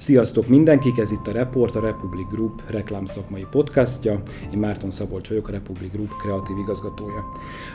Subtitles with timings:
[0.00, 4.22] Sziasztok mindenkik, ez itt a Report, a Republic Group reklámszakmai podcastja.
[4.52, 7.24] Én Márton Szabolcs vagyok, a Republic Group kreatív igazgatója.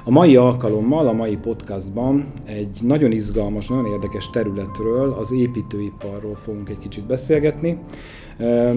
[0.04, 6.70] A mai alkalommal, a mai podcastban egy nagyon izgalmas, nagyon érdekes területről, az építőiparról fogunk
[6.70, 7.77] egy kicsit beszélgetni.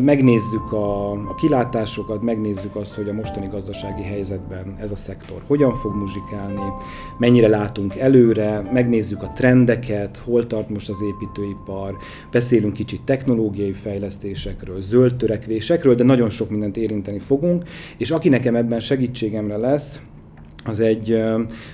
[0.05, 5.75] Megnézzük a, a kilátásokat, megnézzük azt, hogy a mostani gazdasági helyzetben ez a szektor hogyan
[5.75, 6.73] fog muzsikálni,
[7.19, 11.97] mennyire látunk előre, megnézzük a trendeket, hol tart most az építőipar,
[12.31, 17.65] beszélünk kicsit technológiai fejlesztésekről, zöld törekvésekről, de nagyon sok mindent érinteni fogunk,
[17.97, 20.01] és aki nekem ebben segítségemre lesz,
[20.65, 21.23] az egy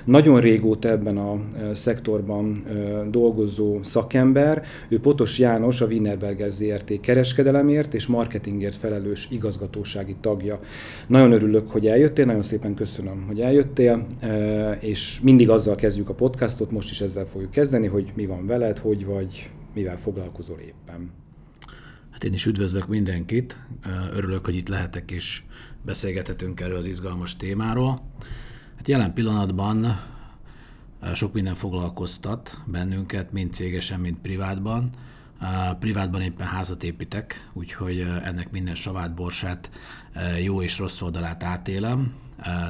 [0.05, 1.41] nagyon régóta ebben a
[1.75, 2.65] szektorban
[3.11, 4.65] dolgozó szakember.
[4.88, 10.61] Ő Potos János, a Wienerberger ZRT kereskedelemért és marketingért felelős igazgatósági tagja.
[11.06, 14.06] Nagyon örülök, hogy eljöttél, nagyon szépen köszönöm, hogy eljöttél,
[14.80, 18.78] és mindig azzal kezdjük a podcastot, most is ezzel fogjuk kezdeni, hogy mi van veled,
[18.78, 21.11] hogy vagy, mivel foglalkozol éppen.
[22.11, 23.59] Hát én is üdvözlök mindenkit,
[24.14, 25.42] örülök, hogy itt lehetek és
[25.84, 28.00] beszélgethetünk erről az izgalmas témáról.
[28.85, 34.91] Hát jelen pillanatban eh, sok minden foglalkoztat bennünket, mind cégesen, mind privátban.
[35.41, 39.71] Eh, privátban éppen házat építek, úgyhogy eh, ennek minden savát, borsát,
[40.43, 42.15] jó és rossz oldalát átélem.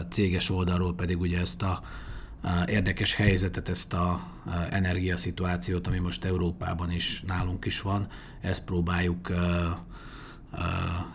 [0.08, 1.82] Céges oldalról pedig ugye ezt a
[2.66, 4.22] érdekes helyzetet, ezt a
[4.70, 8.06] energiaszituációt, ami most Európában is nálunk is van,
[8.40, 9.32] ezt próbáljuk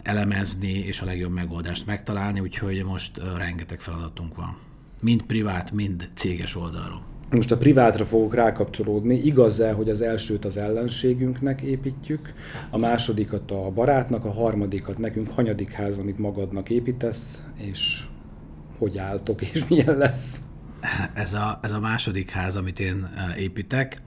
[0.03, 4.67] elemezni és a legjobb megoldást megtalálni, úgyhogy most rengeteg feladatunk van
[5.02, 7.02] mind privát, mind céges oldalról.
[7.31, 9.16] Most a privátra fogok rákapcsolódni.
[9.16, 12.33] Igaz-e, hogy az elsőt az ellenségünknek építjük,
[12.69, 18.03] a másodikat a barátnak, a harmadikat nekünk hanyadik ház, amit magadnak építesz, és
[18.77, 20.39] hogy álltok, és milyen lesz?
[21.14, 23.97] Ez a, ez a második ház, amit én e, építek,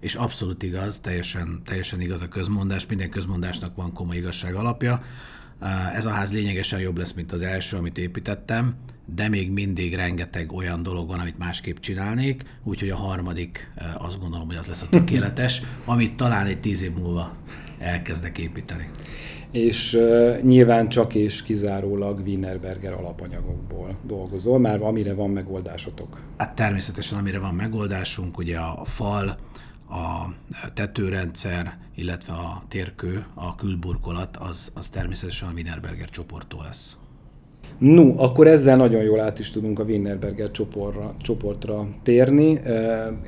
[0.00, 5.02] és abszolút igaz, teljesen, teljesen igaz a közmondás, minden közmondásnak van komoly igazság alapja.
[5.94, 8.74] Ez a ház lényegesen jobb lesz, mint az első, amit építettem,
[9.14, 14.46] de még mindig rengeteg olyan dolog van, amit másképp csinálnék, úgyhogy a harmadik azt gondolom,
[14.46, 17.36] hogy az lesz a tökéletes, amit talán egy tíz év múlva
[17.78, 18.90] elkezdek építeni.
[19.50, 26.20] És uh, nyilván csak és kizárólag Wienerberger alapanyagokból dolgozol, már amire van megoldásotok.
[26.36, 29.38] Hát természetesen amire van megoldásunk, ugye a fal,
[29.92, 30.34] a
[30.74, 36.96] tetőrendszer, illetve a térkő, a külburkolat, az, az természetesen a Wienerberger csoporttól lesz.
[37.82, 42.58] No, akkor ezzel nagyon jól át is tudunk a Wienerberger csoportra, csoportra térni.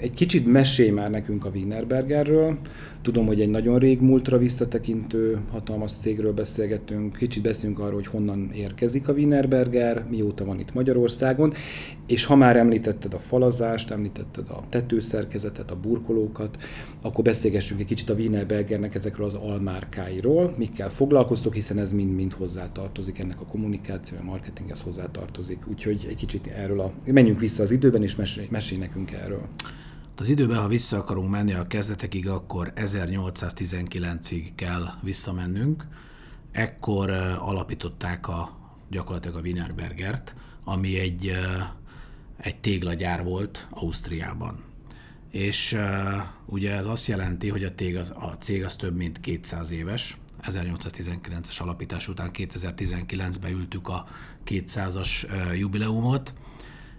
[0.00, 2.58] Egy kicsit mesélj már nekünk a Wienerbergerről.
[3.02, 7.16] Tudom, hogy egy nagyon rég múltra visszatekintő hatalmas cégről beszélgetünk.
[7.16, 11.52] Kicsit beszélünk arról, hogy honnan érkezik a Wienerberger, mióta van itt Magyarországon.
[12.06, 16.58] És ha már említetted a falazást, említetted a tetőszerkezetet, a burkolókat,
[17.02, 23.18] akkor beszélgessünk egy kicsit a Wienerbergernek ezekről az almárkáiról, mikkel foglalkoztok, hiszen ez mind-mind hozzátartozik,
[23.18, 25.66] ennek a kommunikáció, a marketinghez hozzátartozik.
[25.66, 26.92] Úgyhogy egy kicsit erről a...
[27.04, 29.48] Menjünk vissza az időben, és mesélj, mesélj nekünk erről.
[30.16, 35.86] Az időben, ha vissza akarunk menni a kezdetekig, akkor 1819-ig kell visszamennünk.
[36.52, 38.58] Ekkor alapították a,
[38.90, 40.34] gyakorlatilag a Wienerbergert,
[40.64, 41.32] ami egy,
[42.36, 44.62] egy téglagyár volt Ausztriában.
[45.30, 45.76] És
[46.46, 50.18] ugye ez azt jelenti, hogy a, tég az, a cég az több mint 200 éves.
[50.42, 54.06] 1819-es alapítás után 2019-ben ültük a
[54.46, 56.34] 200-as uh, jubileumot,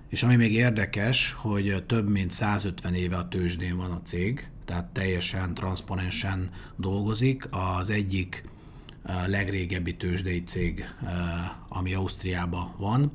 [0.09, 4.85] és ami még érdekes, hogy több mint 150 éve a tőzsdén van a cég, tehát
[4.85, 7.47] teljesen transzponensen dolgozik.
[7.51, 8.43] Az egyik
[9.27, 10.85] legrégebbi tőzsdei cég,
[11.69, 13.11] ami Ausztriában van.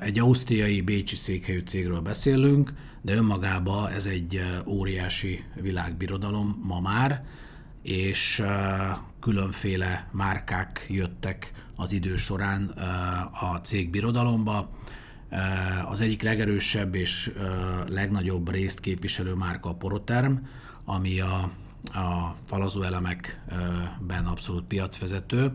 [0.00, 7.24] Egy ausztriai bécsi székhelyű cégről beszélünk, de önmagában ez egy óriási világbirodalom ma már,
[7.82, 8.42] és
[9.20, 12.64] különféle márkák jöttek az idő során
[13.40, 14.70] a cég birodalomba.
[15.28, 17.32] Eh, az egyik legerősebb és
[17.88, 20.34] legnagyobb részt képviselő márka a Poroterm,
[20.84, 21.52] ami a,
[21.94, 25.54] a falazó elemekben abszolút piacvezető.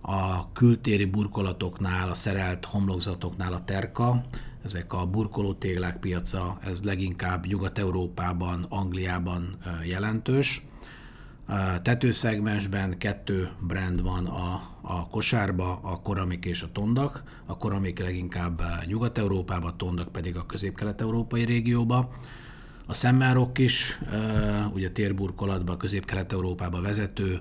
[0.00, 4.24] A kültéri burkolatoknál, a szerelt homlokzatoknál a Terka,
[4.64, 10.62] ezek a burkolótéglák piaca, ez leginkább Nyugat-Európában, Angliában jelentős.
[11.82, 17.22] Tetőszegmensben kettő brand van a, a kosárba, a koramik és a tondak.
[17.46, 22.10] A koramik leginkább Nyugat-Európába, a tondak pedig a közép-kelet-európai régióba.
[22.86, 23.98] A szemmárok is,
[24.74, 27.40] ugye térburkolatba, közép-kelet-európába vezető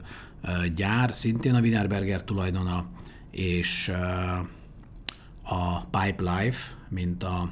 [0.76, 2.86] gyár, szintén a Wienerberger tulajdona,
[3.32, 3.92] és
[5.44, 7.52] a Pipe Life, mint a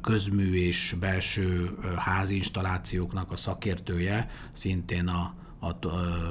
[0.00, 5.76] közmű és belső házinstallációknak a szakértője, szintén a, a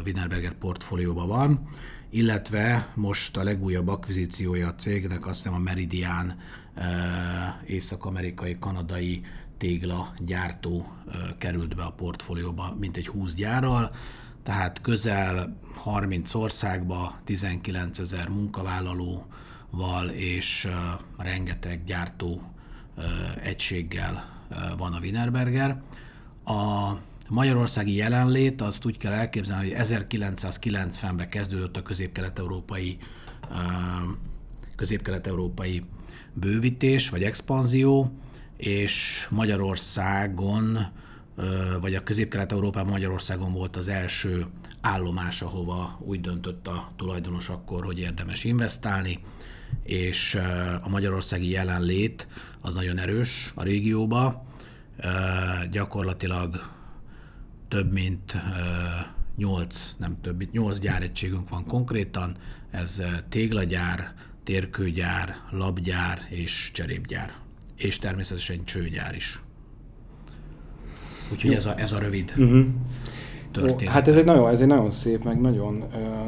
[0.05, 1.69] Wienerberger portfólióban van,
[2.09, 6.35] illetve most a legújabb akvizíciója a cégnek, azt hiszem a Meridian
[7.65, 9.21] észak-amerikai, kanadai
[9.57, 10.93] tégla gyártó
[11.37, 13.95] került be a portfólióba, mint egy 20 gyárral,
[14.43, 20.67] tehát közel 30 országba, 19 ezer munkavállalóval és
[21.17, 22.52] rengeteg gyártó
[23.41, 24.41] egységgel
[24.77, 25.81] van a Wienerberger.
[26.45, 26.91] A
[27.29, 32.97] magyarországi jelenlét azt úgy kell elképzelni, hogy 1990-ben kezdődött a közép-kelet-európai
[34.75, 35.83] közép-kelet-európai
[36.33, 38.11] bővítés vagy expanzió,
[38.57, 40.77] és Magyarországon,
[41.81, 44.45] vagy a közép-kelet-európában Magyarországon volt az első
[44.81, 49.19] állomás, ahova úgy döntött a tulajdonos akkor, hogy érdemes investálni,
[49.83, 50.35] és
[50.81, 52.27] a magyarországi jelenlét
[52.61, 54.45] az nagyon erős a régióba.
[55.71, 56.69] Gyakorlatilag
[57.67, 58.37] több mint
[59.37, 62.35] 8, nem több mint 8 gyáregységünk van konkrétan,
[62.71, 67.33] ez téglagyár, térkőgyár, labgyár és cserépgyár.
[67.75, 69.41] És természetesen csőgyár is.
[71.31, 72.65] Úgyhogy ez a, ez a rövid uh-huh
[73.53, 73.93] történet.
[73.93, 75.83] Hát ez egy nagyon, ez egy nagyon szép, meg nagyon,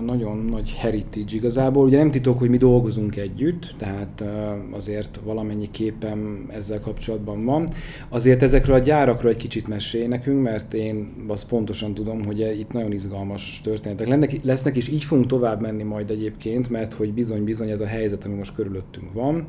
[0.06, 1.86] nagyon nagy heritage igazából.
[1.86, 4.24] Ugye nem titok, hogy mi dolgozunk együtt, tehát
[4.72, 7.68] azért valamennyi képem ezzel kapcsolatban van.
[8.10, 12.72] Azért ezekről a gyárakról egy kicsit mesélj nekünk, mert én azt pontosan tudom, hogy itt
[12.72, 17.70] nagyon izgalmas történetek lennek, lesznek, és így fogunk tovább menni majd egyébként, mert hogy bizony-bizony
[17.70, 19.46] ez a helyzet, ami most körülöttünk van,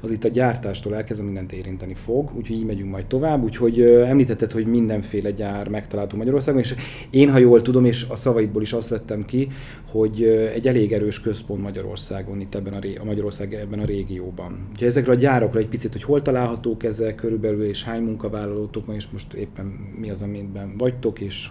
[0.00, 3.42] az itt a gyártástól elkezdve mindent érinteni fog, úgyhogy így megyünk majd tovább.
[3.42, 6.74] Úgyhogy említetted, hogy mindenféle gyár megtalálható Magyarországon, és
[7.20, 9.48] én, ha jól tudom, és a szavaidból is azt vettem ki,
[9.90, 10.22] hogy
[10.54, 14.68] egy elég erős központ Magyarországon, itt ebben a, ré, a Magyarország ebben a régióban.
[14.74, 18.94] Ugye ezekről a gyárakra egy picit, hogy hol találhatók ezek körülbelül, és hány munkavállalótok van,
[18.94, 19.66] és most éppen
[20.00, 21.50] mi az, amiben vagytok, és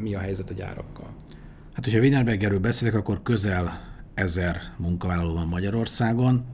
[0.00, 1.14] mi a helyzet a gyárakkal?
[1.72, 3.80] Hát, hogyha Wienerbergerről beszélek, akkor közel
[4.14, 6.44] ezer munkavállaló van Magyarországon.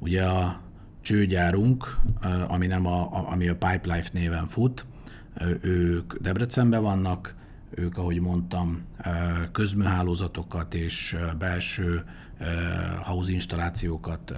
[0.00, 0.60] Ugye a
[1.00, 1.96] csőgyárunk,
[2.48, 4.86] ami, nem a, ami a Pipelife néven fut,
[5.62, 7.34] ők Debrecenben vannak,
[7.76, 8.82] ők, ahogy mondtam,
[9.52, 12.04] közműhálózatokat és belső
[13.02, 14.32] house installációkat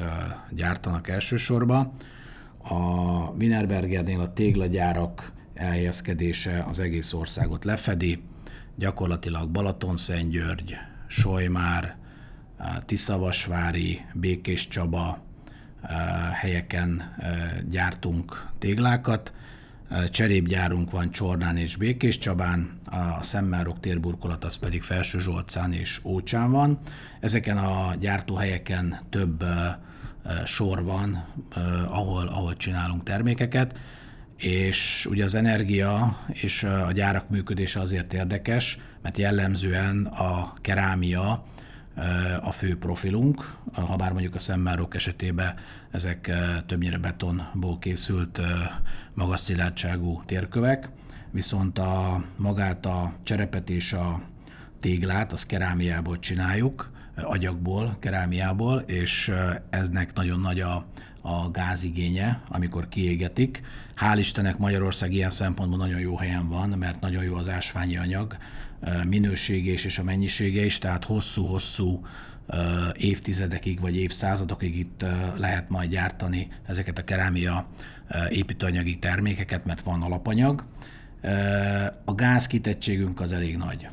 [0.50, 1.92] gyártanak elsősorban.
[2.58, 2.80] A
[3.38, 8.22] Wienerbergernél a téglagyárak elhelyezkedése az egész országot lefedi,
[8.74, 11.96] gyakorlatilag Balatonszentgyörgy, Solymár,
[12.84, 15.24] Tiszavasvári, Békés Csaba
[16.32, 17.16] helyeken
[17.70, 19.32] gyártunk téglákat,
[20.10, 22.80] Cserépgyárunk van Csornán és Békés Csabán,
[23.18, 26.78] a Szemmárok térburkolat az pedig Felső Zsolcán és Ócsán van.
[27.20, 29.44] Ezeken a gyártóhelyeken több
[30.44, 31.24] sor van,
[31.88, 33.78] ahol, ahol csinálunk termékeket,
[34.36, 41.44] és ugye az energia és a gyárak működése azért érdekes, mert jellemzően a kerámia
[42.42, 45.54] a fő profilunk, ha bár mondjuk a szemmárok esetében
[45.90, 46.30] ezek
[46.66, 48.40] többnyire betonból készült
[49.14, 50.88] magas szilárdságú térkövek,
[51.30, 54.20] viszont a, magát a cserepet és a
[54.80, 59.32] téglát az kerámiából csináljuk, agyagból, kerámiából, és
[59.70, 60.86] eznek nagyon nagy a,
[61.20, 63.62] a gázigénye, amikor kiégetik.
[63.96, 68.36] Hál' Istennek Magyarország ilyen szempontból nagyon jó helyen van, mert nagyon jó az ásványi anyag,
[69.08, 72.06] minősége is és a mennyisége is, tehát hosszú-hosszú
[72.94, 75.04] évtizedekig vagy évszázadokig itt
[75.36, 77.66] lehet majd gyártani ezeket a kerámia
[78.28, 80.64] építőanyagi termékeket, mert van alapanyag.
[82.04, 83.88] A gázkitettségünk az elég nagy.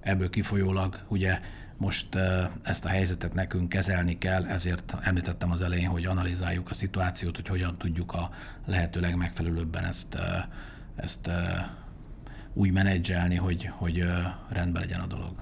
[0.00, 1.40] Ebből kifolyólag ugye
[1.76, 2.18] most
[2.62, 7.48] ezt a helyzetet nekünk kezelni kell, ezért említettem az elején, hogy analizáljuk a szituációt, hogy
[7.48, 8.30] hogyan tudjuk a
[8.66, 10.18] lehető legmegfelelőbben ezt,
[10.96, 11.30] ezt
[12.54, 14.04] úgy menedzselni, hogy, hogy
[14.48, 15.34] rendben legyen a dolog.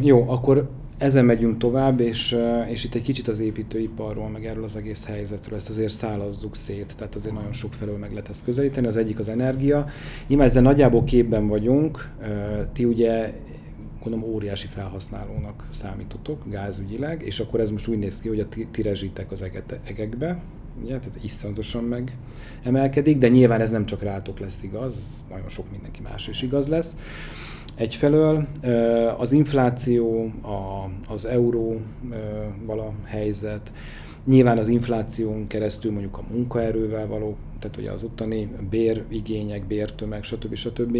[0.00, 2.36] Jó, akkor ezen megyünk tovább, és,
[2.68, 6.96] és itt egy kicsit az építőiparról, meg erről az egész helyzetről, ezt azért szálazzuk szét,
[6.96, 8.86] tehát azért nagyon sok felől meg lehet ezt közelíteni.
[8.86, 9.86] Az egyik az energia.
[10.26, 12.10] Nyilván ezzel nagyjából képben vagyunk.
[12.72, 13.32] Ti ugye
[14.02, 18.82] gondolom óriási felhasználónak számítotok gázügyileg, és akkor ez most úgy néz ki, hogy a ti,
[18.82, 19.44] rezsitek az
[19.84, 20.42] egekbe,
[20.82, 22.16] ugye, tehát iszonyatosan meg
[22.62, 26.42] emelkedik, de nyilván ez nem csak rátok lesz igaz, ez nagyon sok mindenki más is
[26.42, 26.96] igaz lesz.
[27.74, 28.46] Egyfelől.
[29.16, 30.32] Az infláció,
[31.08, 31.80] az euróval
[32.78, 33.72] a helyzet,
[34.26, 40.54] Nyilván az infláción keresztül mondjuk a munkaerővel való, tehát ugye az ottani bérigények, bértömeg, stb.
[40.54, 40.98] stb.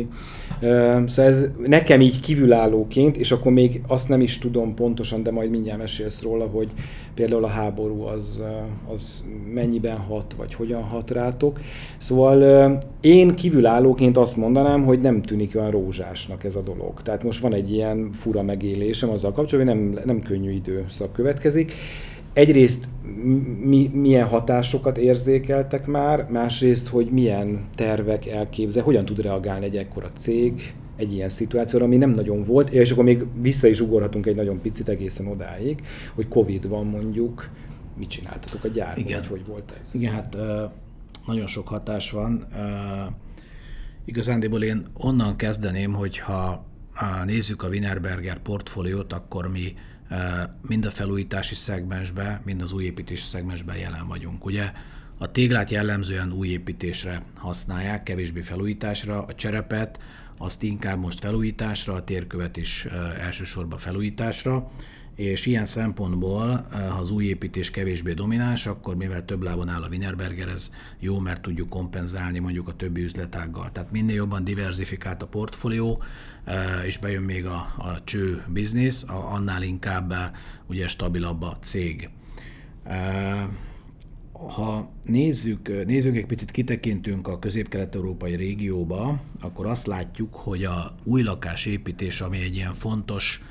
[0.60, 5.50] Szóval ez nekem így kívülállóként, és akkor még azt nem is tudom pontosan, de majd
[5.50, 6.68] mindjárt mesélsz róla, hogy
[7.14, 8.42] például a háború az,
[8.92, 11.60] az mennyiben hat, vagy hogyan hat rátok.
[11.98, 17.02] Szóval én kívülállóként azt mondanám, hogy nem tűnik olyan rózsásnak ez a dolog.
[17.02, 21.72] Tehát most van egy ilyen fura megélésem azzal kapcsolatban, hogy nem, nem könnyű időszak következik
[22.34, 22.88] egyrészt
[23.64, 30.10] mi, milyen hatásokat érzékeltek már, másrészt, hogy milyen tervek elképzel, hogyan tud reagálni egy ekkora
[30.16, 34.34] cég egy ilyen szituációra, ami nem nagyon volt, és akkor még vissza is ugorhatunk egy
[34.34, 35.82] nagyon picit egészen odáig,
[36.14, 37.50] hogy Covid van mondjuk,
[37.98, 39.18] mit csináltatok a gyárban, Igen.
[39.18, 39.94] vagy hogy volt ez?
[39.94, 40.36] Igen, hát
[41.26, 42.46] nagyon sok hatás van.
[44.04, 46.64] Igazándiból én onnan kezdeném, hogyha
[47.24, 49.74] nézzük a Wienerberger portfóliót, akkor mi
[50.62, 54.44] mind a felújítási szegmensben, mind az újépítési szegmensben jelen vagyunk.
[54.44, 54.72] Ugye
[55.18, 60.00] a téglát jellemzően újépítésre használják, kevésbé felújításra, a cserepet
[60.38, 62.84] azt inkább most felújításra, a térkövet is
[63.20, 64.70] elsősorban felújításra,
[65.14, 69.88] és ilyen szempontból, ha az új építés kevésbé domináns, akkor mivel több lábon áll a
[69.88, 73.72] Wienerberger, ez jó, mert tudjuk kompenzálni mondjuk a többi üzletággal.
[73.72, 76.02] Tehát minél jobban diversifikált a portfólió,
[76.86, 80.14] és bejön még a, a cső biznisz, annál inkább
[80.66, 82.10] ugye stabilabb a cég.
[84.32, 91.22] Ha nézzük, nézzük egy picit kitekintünk a közép-kelet-európai régióba, akkor azt látjuk, hogy a új
[91.22, 93.42] lakásépítés, ami egy ilyen fontos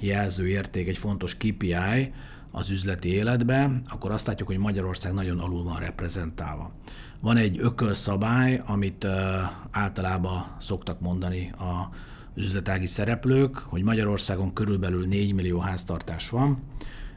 [0.00, 2.12] jelzőérték, egy fontos KPI
[2.50, 6.72] az üzleti életbe, akkor azt látjuk, hogy Magyarország nagyon alul van reprezentálva.
[7.20, 9.06] Van egy ökölszabály, amit
[9.70, 11.90] általában szoktak mondani a
[12.34, 16.62] üzletági szereplők, hogy Magyarországon körülbelül 4 millió háztartás van,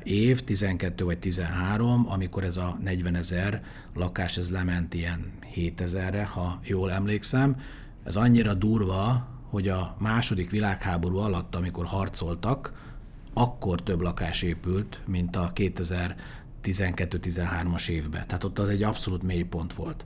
[0.04, 3.64] év, 12 vagy 13, amikor ez a 40 ezer
[3.96, 7.56] lakás ez lement ilyen 7 ezerre, ha jól emlékszem.
[8.04, 12.88] Ez annyira durva, hogy a második világháború alatt, amikor harcoltak,
[13.34, 18.28] akkor több lakás épült, mint a 2012-13-as évben.
[18.28, 20.06] Tehát ott az egy abszolút mélypont volt.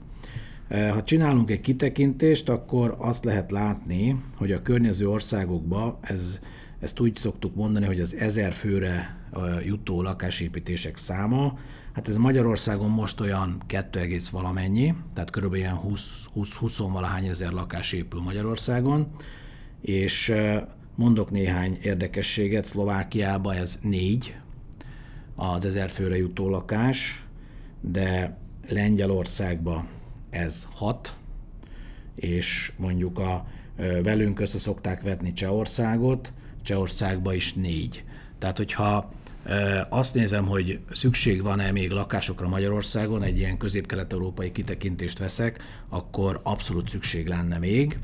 [0.68, 6.40] Ha csinálunk egy kitekintést, akkor azt lehet látni, hogy a környező országokban ez,
[6.80, 9.16] ezt úgy szoktuk mondani, hogy az ezer főre
[9.64, 11.58] jutó lakásépítések száma,
[11.94, 15.54] hát ez Magyarországon most olyan 2, valamennyi, tehát kb.
[15.54, 19.06] ilyen 20-20 valahány ezer lakás épül Magyarországon,
[19.80, 20.32] és
[20.94, 24.36] mondok néhány érdekességet, Szlovákiában ez négy,
[25.34, 27.24] az ezer főre jutó lakás,
[27.80, 29.88] de Lengyelországban
[30.30, 31.16] ez hat,
[32.14, 33.46] és mondjuk a
[34.02, 36.32] velünk össze szokták vetni Csehországot,
[36.62, 38.04] Csehországban is négy.
[38.38, 39.12] Tehát, hogyha
[39.88, 46.88] azt nézem, hogy szükség van-e még lakásokra Magyarországon, egy ilyen közép-kelet-európai kitekintést veszek, akkor abszolút
[46.88, 47.98] szükség lenne még.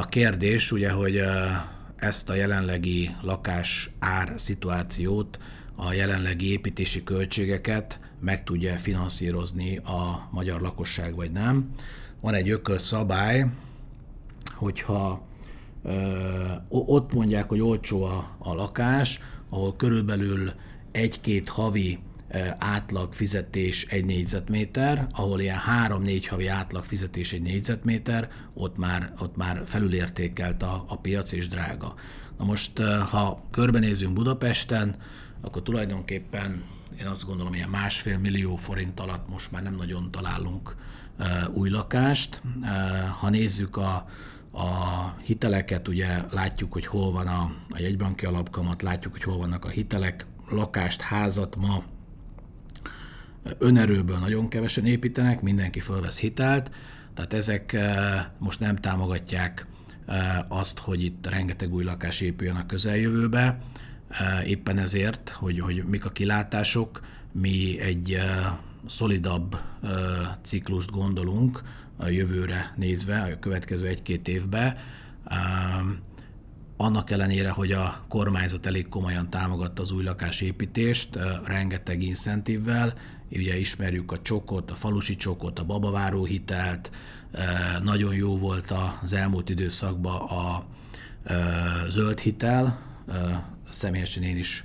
[0.00, 1.22] A kérdés ugye, hogy
[1.96, 5.38] ezt a jelenlegi lakás ár szituációt,
[5.74, 11.70] a jelenlegi építési költségeket meg tudja finanszírozni a magyar lakosság, vagy nem.
[12.20, 13.46] Van egy ökölszabály,
[14.54, 15.26] hogyha
[16.68, 19.20] ott mondják, hogy olcsó a, a lakás,
[19.52, 20.52] ahol körülbelül
[20.92, 21.98] egy-két havi
[22.58, 29.36] átlag fizetés egy négyzetméter, ahol ilyen három-négy havi átlag fizetés egy négyzetméter, ott már, ott
[29.36, 31.94] már felülértékelt a, a piac és drága.
[32.38, 34.96] Na most, ha körbenézünk Budapesten,
[35.40, 36.62] akkor tulajdonképpen
[37.00, 40.76] én azt gondolom, ilyen másfél millió forint alatt most már nem nagyon találunk
[41.54, 42.42] új lakást.
[43.20, 44.08] Ha nézzük a,
[44.52, 49.64] a hiteleket, ugye látjuk, hogy hol van a, a jegybanki alapkamat, látjuk, hogy hol vannak
[49.64, 51.82] a hitelek, lakást, házat ma
[53.58, 56.70] önerőből nagyon kevesen építenek, mindenki fölvesz hitelt,
[57.14, 57.76] tehát ezek
[58.38, 59.66] most nem támogatják
[60.48, 63.58] azt, hogy itt rengeteg új lakás épüljön a közeljövőbe,
[64.46, 67.00] éppen ezért, hogy, hogy mik a kilátások,
[67.32, 68.18] mi egy
[68.86, 69.58] szolidabb
[70.42, 71.62] ciklust gondolunk,
[72.02, 74.76] a jövőre nézve, a következő egy-két évben,
[76.76, 82.94] annak ellenére, hogy a kormányzat elég komolyan támogatta az új lakásépítést, rengeteg incentívvel,
[83.30, 86.90] ugye ismerjük a csokot, a falusi csokot, a babaváró hitelt,
[87.82, 90.64] nagyon jó volt az elmúlt időszakban a
[91.88, 92.80] zöld hitel,
[93.70, 94.64] személyesen én is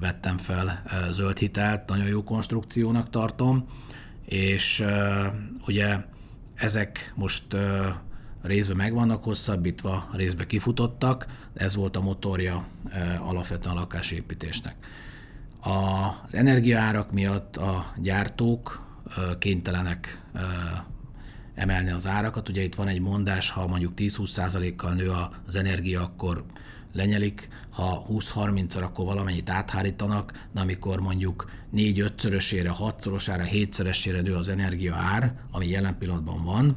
[0.00, 3.68] vettem fel zöld hitelt, nagyon jó konstrukciónak tartom,
[4.24, 4.84] és
[5.66, 5.96] ugye
[6.62, 7.56] ezek most
[8.42, 12.66] részben meg vannak hosszabbítva, részben kifutottak, ez volt a motorja
[13.18, 14.74] alapvetően a lakásépítésnek.
[15.60, 18.82] Az energiaárak miatt a gyártók
[19.38, 20.22] kénytelenek
[21.54, 22.48] emelni az árakat.
[22.48, 25.10] Ugye itt van egy mondás, ha mondjuk 10-20%-kal nő
[25.46, 26.44] az energia, akkor
[26.92, 34.94] lenyelik, ha 20-30-szor, akkor valamennyit áthárítanak, de amikor mondjuk 4-5-szörösére, 6-szorosára, 7-szeresére nő az energia
[34.94, 36.76] ár, ami jelen pillanatban van,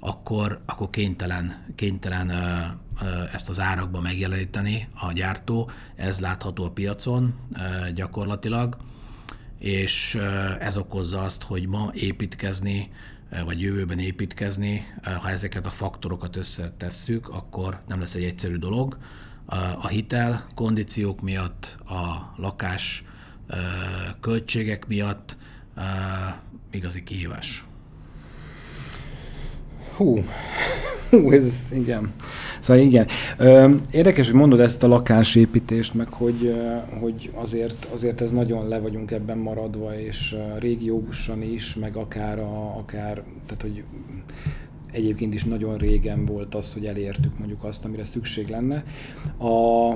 [0.00, 2.30] akkor, akkor kénytelen, kénytelen
[3.32, 5.70] ezt az árakba megjeleníteni a gyártó.
[5.96, 7.34] Ez látható a piacon
[7.94, 8.76] gyakorlatilag,
[9.58, 10.14] és
[10.60, 12.90] ez okozza azt, hogy ma építkezni,
[13.44, 18.98] vagy jövőben építkezni, ha ezeket a faktorokat összetesszük, akkor nem lesz egy egyszerű dolog.
[19.80, 23.04] A hitel kondíciók miatt, a lakás
[24.20, 25.36] költségek miatt
[26.70, 27.64] igazi kihívás.
[29.96, 30.24] Hú,
[31.10, 32.12] hú, ez igen.
[32.60, 33.06] Szóval igen.
[33.90, 36.54] Érdekes, hogy mondod ezt a lakásépítést, meg hogy,
[37.00, 42.76] hogy azért, azért ez nagyon le vagyunk ebben maradva, és régiósan is, meg akár, a,
[42.78, 43.84] akár tehát hogy
[44.92, 48.84] egyébként is nagyon régen volt az, hogy elértük mondjuk azt, amire szükség lenne.
[49.38, 49.94] A,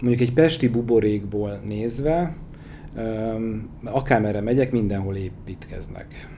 [0.00, 2.36] mondjuk egy pesti buborékból nézve,
[3.84, 6.28] akármerre megyek, mindenhol építkeznek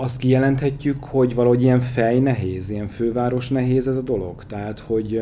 [0.00, 4.44] azt kijelenthetjük, hogy valahogy ilyen fej nehéz, ilyen főváros nehéz ez a dolog.
[4.44, 5.20] Tehát, hogy,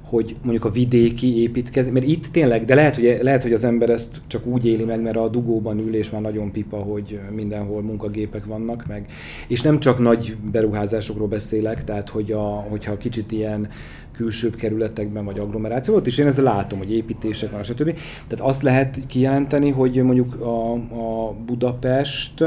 [0.00, 3.90] hogy mondjuk a vidéki építkezés, mert itt tényleg, de lehet hogy, lehet, hogy az ember
[3.90, 7.82] ezt csak úgy éli meg, mert a dugóban ül, és már nagyon pipa, hogy mindenhol
[7.82, 9.06] munkagépek vannak meg.
[9.48, 13.68] És nem csak nagy beruházásokról beszélek, tehát hogy a, hogyha kicsit ilyen
[14.12, 17.98] külsőbb kerületekben vagy agglomeráció, ott is én ezzel látom, hogy építések van, stb.
[18.28, 22.44] Tehát azt lehet kijelenteni, hogy mondjuk a, a Budapest,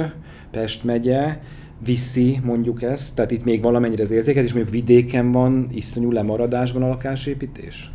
[0.51, 1.39] Pest megye
[1.83, 6.83] viszi mondjuk ezt, tehát itt még valamennyire az érzéket, és mondjuk vidéken van iszonyú lemaradásban
[6.83, 7.91] a lakásépítés?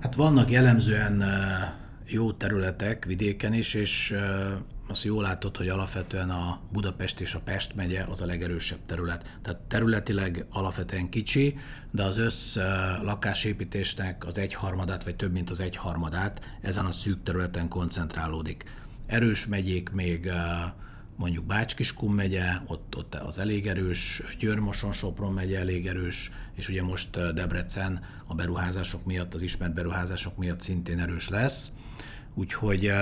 [0.00, 1.24] Hát vannak jellemzően
[2.06, 4.14] jó területek vidéken is, és
[4.88, 9.38] azt jól látod, hogy alapvetően a Budapest és a Pest megye az a legerősebb terület.
[9.42, 11.58] Tehát területileg alapvetően kicsi,
[11.90, 12.56] de az össz
[13.02, 18.64] lakásépítésnek az egyharmadát, vagy több mint az egyharmadát ezen a szűk területen koncentrálódik.
[19.06, 20.30] Erős megyék még
[21.18, 27.10] mondjuk Bácskiskun megye, ott, ott az elég erős, Győr-Moson-Sopron megye elég erős, és ugye most
[27.34, 31.70] Debrecen a beruházások miatt, az ismert beruházások miatt szintén erős lesz.
[32.34, 32.92] Úgyhogy,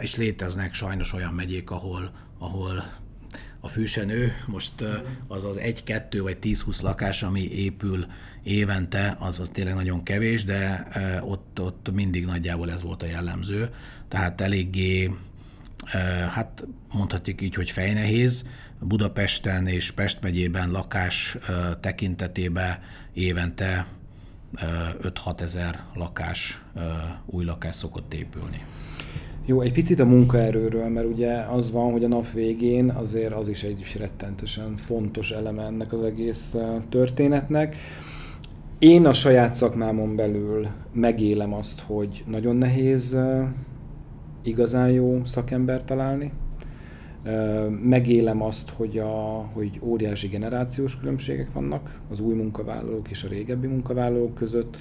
[0.00, 2.98] és léteznek sajnos olyan megyék, ahol, ahol
[3.60, 4.84] a fűsenő, most
[5.28, 8.06] az az 1-2 vagy 10-20 lakás, ami épül
[8.42, 10.88] évente, az, az tényleg nagyon kevés, de
[11.22, 13.74] ott, ott mindig nagyjából ez volt a jellemző.
[14.08, 15.10] Tehát eléggé
[16.34, 18.44] hát mondhatjuk így, hogy fejnehéz.
[18.80, 21.38] Budapesten és Pest megyében lakás
[21.80, 22.78] tekintetében
[23.12, 23.86] évente
[24.56, 26.62] 5-6 ezer lakás,
[27.26, 28.64] új lakás szokott épülni.
[29.46, 33.48] Jó, egy picit a munkaerőről, mert ugye az van, hogy a nap végén azért az
[33.48, 36.54] is egy rettentősen fontos eleme ennek az egész
[36.88, 37.76] történetnek.
[38.78, 43.18] Én a saját szakmámon belül megélem azt, hogy nagyon nehéz
[44.42, 46.32] igazán jó szakember találni.
[47.82, 53.66] Megélem azt, hogy, a, hogy óriási generációs különbségek vannak az új munkavállalók és a régebbi
[53.66, 54.76] munkavállalók között.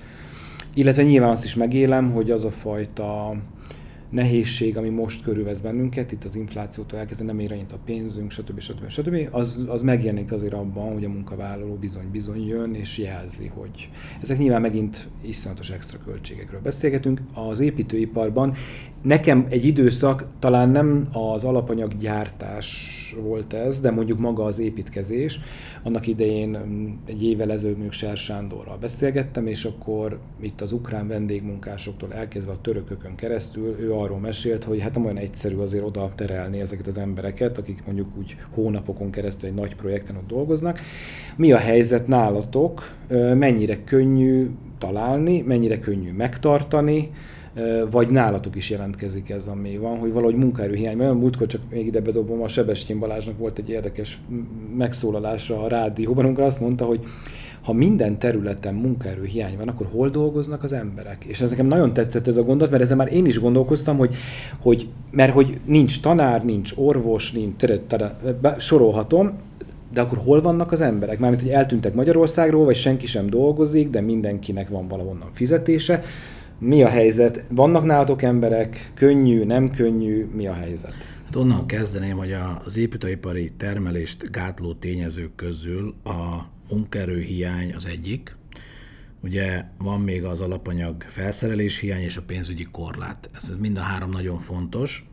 [0.73, 3.35] Illetve nyilván azt is megélem, hogy az a fajta
[4.09, 8.59] nehézség, ami most körülvesz bennünket, itt az inflációtól elkezdve nem ér annyit a pénzünk, stb.
[8.59, 8.89] stb.
[8.89, 9.27] stb.
[9.31, 13.89] Az, az megjelenik azért abban, hogy a munkavállaló bizony-bizony jön és jelzi, hogy
[14.21, 17.21] ezek nyilván megint iszonyatos extra költségekről beszélgetünk.
[17.33, 18.53] Az építőiparban
[19.01, 25.39] nekem egy időszak talán nem az alapanyaggyártás volt ez, de mondjuk maga az építkezés.
[25.83, 31.07] Annak idején mm, egy évvel ezelőtt mondjuk Ser Sándorral beszélgettem, és akkor itt az ukrán
[31.07, 36.11] vendégmunkásoktól elkezdve a törökökön keresztül ő arról mesélt, hogy hát nem olyan egyszerű azért oda
[36.15, 40.79] terelni ezeket az embereket, akik mondjuk úgy hónapokon keresztül egy nagy projekten ott dolgoznak.
[41.35, 42.95] Mi a helyzet nálatok?
[43.33, 47.11] Mennyire könnyű találni, mennyire könnyű megtartani,
[47.91, 50.99] vagy nálatok is jelentkezik ez, ami van, hogy valahogy munkaerőhiány.
[50.99, 54.19] Olyan múltkor csak még ide bedobom, a Sebestyén Balázsnak volt egy érdekes
[54.77, 56.99] megszólalása a rádióban, amikor azt mondta, hogy
[57.63, 61.25] ha minden területen munkaerő hiány van, akkor hol dolgoznak az emberek?
[61.25, 64.15] És ez nekem nagyon tetszett ez a gondolat, mert ezzel már én is gondolkoztam, hogy,
[64.61, 68.17] hogy mert hogy nincs tanár, nincs orvos, nincs, tere, tere,
[68.57, 69.31] sorolhatom,
[69.93, 71.19] de akkor hol vannak az emberek?
[71.19, 76.03] Mármint, hogy eltűntek Magyarországról, vagy senki sem dolgozik, de mindenkinek van valahonnan fizetése.
[76.59, 77.45] Mi a helyzet?
[77.49, 78.91] Vannak nálatok emberek?
[78.93, 80.25] Könnyű, nem könnyű?
[80.33, 80.93] Mi a helyzet?
[81.25, 88.35] Hát onnan kezdeném, hogy az építőipari termelést gátló tényezők közül a munkaerőhiány az egyik.
[89.23, 93.29] Ugye van még az alapanyag felszerelés hiány és a pénzügyi korlát.
[93.33, 95.05] Ez, ez mind a három nagyon fontos.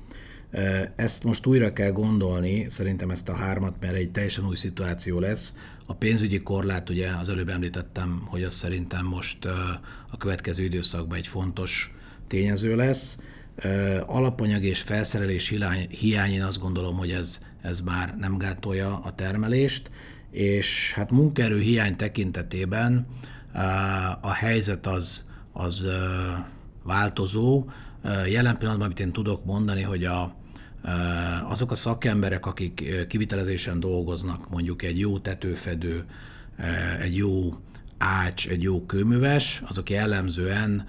[0.97, 5.55] Ezt most újra kell gondolni, szerintem ezt a hármat, mert egy teljesen új szituáció lesz.
[5.87, 9.45] A pénzügyi korlát, ugye az előbb említettem, hogy az szerintem most
[10.11, 11.95] a következő időszakban egy fontos
[12.27, 13.19] tényező lesz.
[14.07, 15.55] Alapanyag és felszerelés
[15.89, 19.91] hiány, én azt gondolom, hogy ez, ez már nem gátolja a termelést,
[20.31, 23.07] és hát munkaerő hiány tekintetében
[24.21, 25.87] a helyzet az, az
[26.83, 27.65] változó.
[28.29, 30.35] Jelen pillanatban, amit én tudok mondani, hogy a,
[31.49, 36.05] azok a szakemberek, akik kivitelezésen dolgoznak, mondjuk egy jó tetőfedő,
[37.01, 37.55] egy jó
[37.99, 40.87] ács, egy jó kőműves, azok jellemzően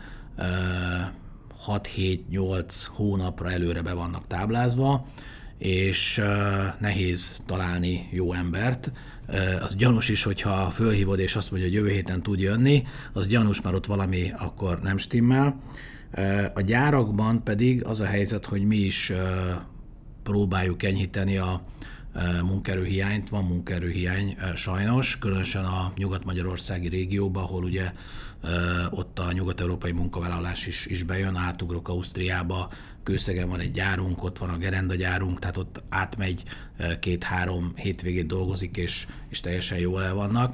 [1.67, 5.07] 6-7-8 hónapra előre be vannak táblázva,
[5.57, 6.21] és
[6.79, 8.91] nehéz találni jó embert.
[9.61, 12.83] Az gyanús is, hogyha fölhívod és azt mondja, hogy jövő héten tud jönni,
[13.13, 15.61] az gyanús, mert ott valami akkor nem stimmel.
[16.53, 19.11] A gyárakban pedig az a helyzet, hogy mi is
[20.27, 21.61] próbáljuk enyhíteni a
[22.43, 27.91] munkerőhiányt, van munkerőhiány sajnos, különösen a nyugat-magyarországi régióban, ahol ugye
[28.89, 32.69] ott a nyugat-európai munkavállalás is, is bejön, átugrok Ausztriába,
[33.03, 36.43] Kőszegen van egy gyárunk, ott van a Gerenda gyárunk, tehát ott átmegy
[36.99, 40.53] két-három hétvégét dolgozik, és, és teljesen jól el vannak.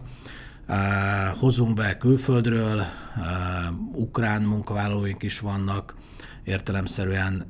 [1.40, 2.86] Hozunk be külföldről,
[3.92, 5.96] ukrán munkavállalóink is vannak,
[6.44, 7.46] értelemszerűen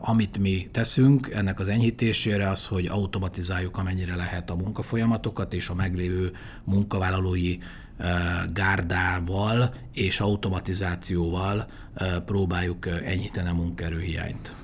[0.00, 5.74] amit mi teszünk ennek az enyhítésére az, hogy automatizáljuk amennyire lehet a munkafolyamatokat, és a
[5.74, 6.32] meglévő
[6.64, 7.58] munkavállalói
[8.52, 11.66] gárdával és automatizációval
[12.24, 14.57] próbáljuk enyhíteni a munkaerőhiányt.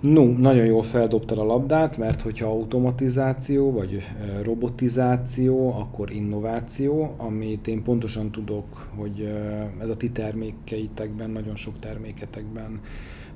[0.00, 4.02] No, nagyon jól feldobtad a labdát, mert hogyha automatizáció vagy
[4.42, 9.32] robotizáció, akkor innováció, amit én pontosan tudok, hogy
[9.80, 12.80] ez a ti termékeitekben, nagyon sok terméketekben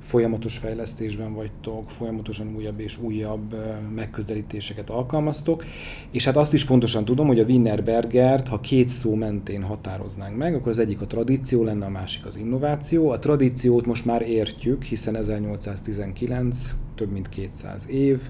[0.05, 3.55] folyamatos fejlesztésben vagytok, folyamatosan újabb és újabb
[3.95, 5.65] megközelítéseket alkalmaztok,
[6.11, 10.55] és hát azt is pontosan tudom, hogy a Wienerbergert, ha két szó mentén határoznánk meg,
[10.55, 13.09] akkor az egyik a tradíció lenne, a másik az innováció.
[13.09, 16.54] A tradíciót most már értjük, hiszen 1819,
[16.95, 18.21] több mint 200 év,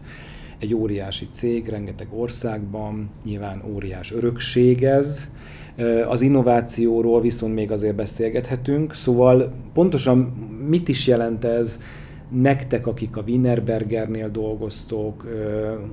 [0.60, 5.28] egy óriási cég, rengeteg országban, nyilván óriás örökség ez,
[6.08, 10.18] az innovációról viszont még azért beszélgethetünk, szóval pontosan
[10.68, 11.80] mit is jelent ez
[12.30, 15.28] nektek, akik a Wienerbergernél dolgoztok,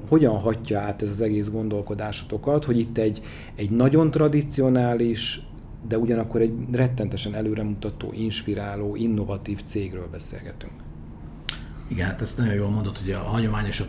[0.08, 3.20] hogyan hatja át ez az egész gondolkodásotokat, hogy itt egy,
[3.54, 5.40] egy nagyon tradicionális,
[5.88, 10.72] de ugyanakkor egy rettentesen előremutató, inspiráló, innovatív cégről beszélgetünk.
[11.92, 13.86] Igen, hát ezt nagyon jól mondod, hogy a hagyományos a,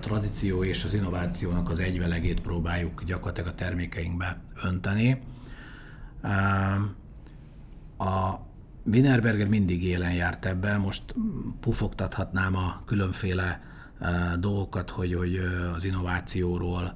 [0.00, 5.22] tradíció és az innovációnak az egyvelegét próbáljuk gyakorlatilag a termékeinkbe önteni.
[7.98, 8.34] A
[8.84, 11.14] Wienerberger mindig élen járt ebben, most
[11.60, 13.62] pufogtathatnám a különféle
[14.38, 15.36] dolgokat, hogy, hogy
[15.76, 16.94] az innovációról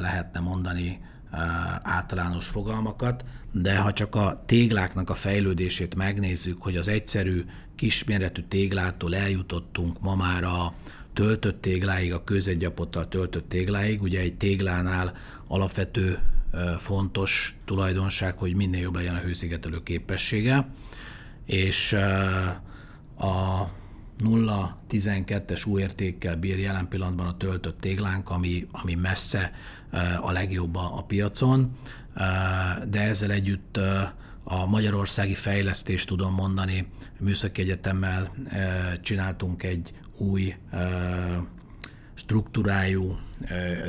[0.00, 1.00] lehetne mondani
[1.82, 7.44] általános fogalmakat, de ha csak a tégláknak a fejlődését megnézzük, hogy az egyszerű
[7.78, 10.74] kisméretű téglától eljutottunk ma már a
[11.12, 14.02] töltött tégláig, a közegyapottal töltött tégláig.
[14.02, 15.14] Ugye egy téglánál
[15.46, 16.18] alapvető
[16.78, 20.66] fontos tulajdonság, hogy minél jobb legyen a hőszigetelő képessége,
[21.46, 21.92] és
[23.18, 23.68] a
[24.24, 29.52] 0-12-es újértékkel bír jelen pillanatban a töltött téglánk, ami, ami messze
[30.20, 31.76] a legjobb a piacon,
[32.88, 33.78] de ezzel együtt
[34.50, 36.86] a magyarországi fejlesztést tudom mondani.
[37.18, 38.34] Műszaki Egyetemmel
[39.00, 40.54] csináltunk egy új
[42.14, 43.16] struktúrájú,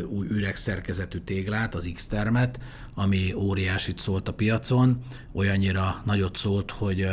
[0.10, 2.60] új üregszerkezetű téglát, az X-termet,
[2.93, 7.08] ami óriásit szólt a piacon, olyannyira nagyot szólt, hogy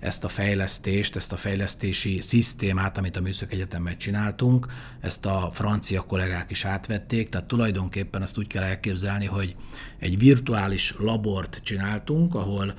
[0.00, 4.66] ezt a fejlesztést, ezt a fejlesztési szisztémát, amit a Műszaki Egyetemben csináltunk,
[5.00, 9.56] ezt a francia kollégák is átvették, tehát tulajdonképpen ezt úgy kell elképzelni, hogy
[9.98, 12.74] egy virtuális labort csináltunk, ahol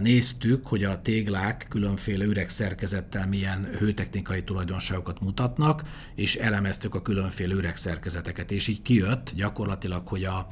[0.00, 5.82] néztük, hogy a téglák különféle üregszerkezettel milyen hőtechnikai tulajdonságokat mutatnak,
[6.14, 10.46] és elemeztük a különféle üregszerkezeteket, és így kijött gyakorlatilag, hogy a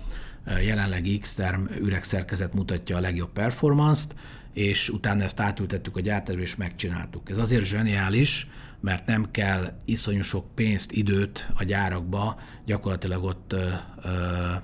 [0.64, 4.14] jelenlegi X-term üregszerkezet mutatja a legjobb performance-t,
[4.52, 7.30] és utána ezt átültettük a gyártásba, és megcsináltuk.
[7.30, 8.46] Ez azért zseniális,
[8.80, 13.68] mert nem kell iszonyú sok pénzt, időt a gyárakba gyakorlatilag ott ö,
[14.02, 14.54] ö,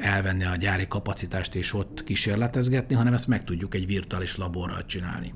[0.00, 5.34] elvenni a gyári kapacitást és ott kísérletezgetni, hanem ezt meg tudjuk egy virtuális laborral csinálni.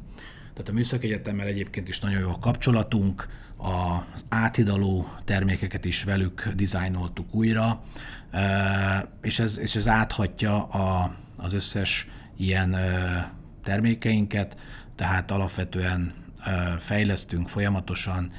[0.52, 6.48] Tehát a Műszaki Egyetemmel egyébként is nagyon jó a kapcsolatunk, az áthidaló termékeket is velük
[6.48, 7.82] dizájnoltuk újra,
[9.22, 12.76] és ez, és ez áthatja a, az összes ilyen
[13.64, 14.56] termékeinket,
[14.94, 16.14] tehát alapvetően
[16.78, 18.32] fejlesztünk folyamatosan,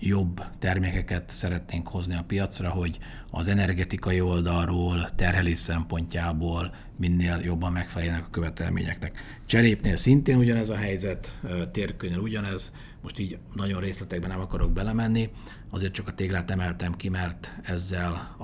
[0.00, 2.98] jobb termékeket szeretnénk hozni a piacra, hogy
[3.30, 9.18] az energetikai oldalról, terhelés szempontjából minél jobban megfeleljenek a követelményeknek.
[9.46, 11.40] Cserépnél szintén ugyanez a helyzet,
[11.72, 15.30] térkőnél ugyanez, most így nagyon részletekben nem akarok belemenni,
[15.70, 18.36] azért csak a téglát emeltem ki, mert ezzel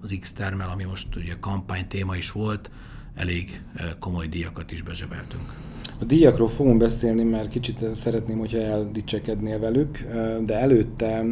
[0.00, 2.70] az X-termel, ami most ugye kampány téma is volt,
[3.18, 3.62] elég
[3.98, 5.54] komoly díjakat is bezsebeltünk.
[6.00, 10.06] A díjakról fogunk beszélni, mert kicsit szeretném, hogyha eldicsekednél velük,
[10.44, 11.24] de előtte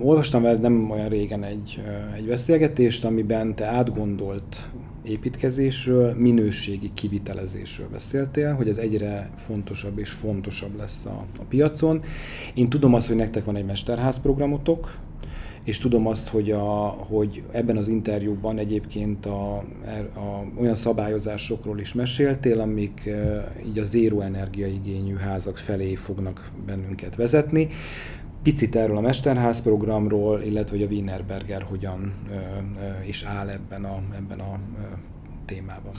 [0.00, 1.82] olvastam veled nem olyan régen egy,
[2.16, 4.70] egy beszélgetést, amiben te átgondolt
[5.02, 12.02] építkezésről, minőségi kivitelezésről beszéltél, hogy ez egyre fontosabb és fontosabb lesz a, a piacon.
[12.54, 14.96] Én tudom azt, hogy nektek van egy mesterház programotok,
[15.64, 19.56] és tudom azt, hogy, a, hogy ebben az interjúban egyébként a,
[20.14, 27.16] a, olyan szabályozásokról is meséltél, amik e, így a zéró energiaigényű házak felé fognak bennünket
[27.16, 27.68] vezetni.
[28.42, 33.84] Picit erről a Mesterház programról, illetve hogy a Wienerberger hogyan e, e, is áll ebben
[33.84, 34.58] a, ebben a
[35.44, 35.92] témában.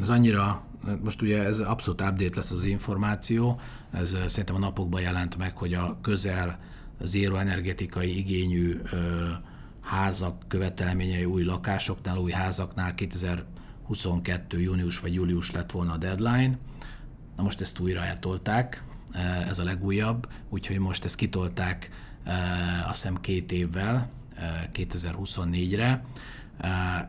[0.00, 0.62] Ez annyira,
[1.02, 3.60] most ugye ez abszolút update lesz az információ,
[3.92, 6.58] ez szerintem a napokban jelent meg, hogy a közel
[7.02, 8.80] zéro energetikai igényű
[9.80, 14.60] házak követelményei új lakásoknál, új házaknál 2022.
[14.60, 16.58] június vagy július lett volna a deadline.
[17.36, 18.84] Na most ezt újra eltolták,
[19.48, 21.90] ez a legújabb, úgyhogy most ezt kitolták
[22.88, 24.10] azt hiszem két évvel,
[24.72, 26.04] 2024-re.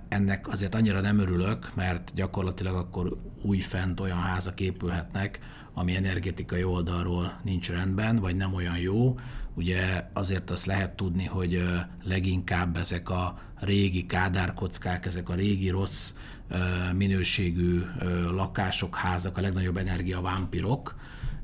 [0.07, 5.39] Ennek azért annyira nem örülök, mert gyakorlatilag akkor újfent olyan házak épülhetnek,
[5.73, 9.19] ami energetikai oldalról nincs rendben, vagy nem olyan jó,
[9.55, 11.63] Ugye azért azt lehet tudni, hogy
[12.03, 16.13] leginkább ezek a régi kádárkockák, ezek a régi rossz
[16.95, 17.81] minőségű
[18.31, 20.95] lakások, házak, a legnagyobb energiavámpirok,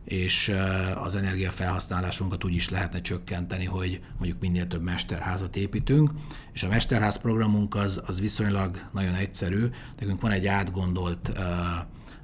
[0.03, 0.53] és
[0.95, 6.11] az energiafelhasználásunkat úgy is lehetne csökkenteni, hogy mondjuk minél több mesterházat építünk,
[6.53, 9.65] és a mesterház programunk az, az viszonylag nagyon egyszerű.
[9.99, 11.35] Nekünk van egy átgondolt uh,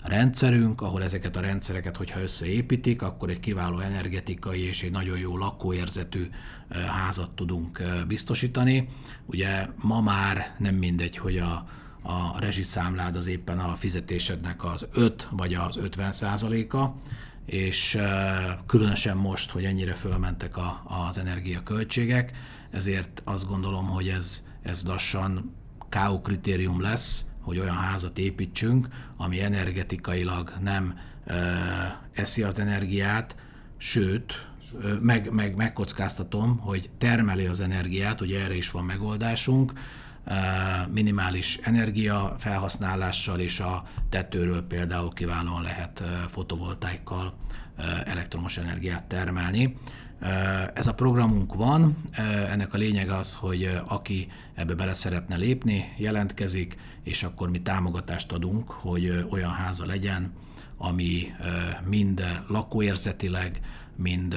[0.07, 5.37] rendszerünk, ahol ezeket a rendszereket, hogyha összeépítik, akkor egy kiváló energetikai és egy nagyon jó
[5.37, 6.27] lakóérzetű
[6.69, 8.87] házat tudunk biztosítani.
[9.25, 11.65] Ugye ma már nem mindegy, hogy a,
[12.01, 16.95] a rezsiszámlád az éppen a fizetésednek az 5 vagy az 50 százaléka,
[17.45, 17.97] és
[18.65, 22.31] különösen most, hogy ennyire fölmentek a, az energiaköltségek,
[22.71, 25.55] ezért azt gondolom, hogy ez, ez lassan
[25.89, 31.33] KO kritérium lesz, hogy olyan házat építsünk, ami energetikailag nem ö,
[32.13, 33.35] eszi az energiát,
[33.77, 34.47] sőt,
[35.01, 39.73] meg, meg, megkockáztatom, hogy termeli az energiát, ugye erre is van megoldásunk,
[40.91, 47.33] minimális energia felhasználással és a tetőről például kiválóan lehet fotovoltaikkal
[48.05, 49.77] elektromos energiát termelni.
[50.73, 51.97] Ez a programunk van,
[52.51, 58.31] ennek a lényeg az, hogy aki ebbe bele szeretne lépni, jelentkezik, és akkor mi támogatást
[58.31, 60.33] adunk, hogy olyan háza legyen,
[60.77, 61.31] ami
[61.87, 63.59] mind lakóérzetileg,
[63.95, 64.35] mind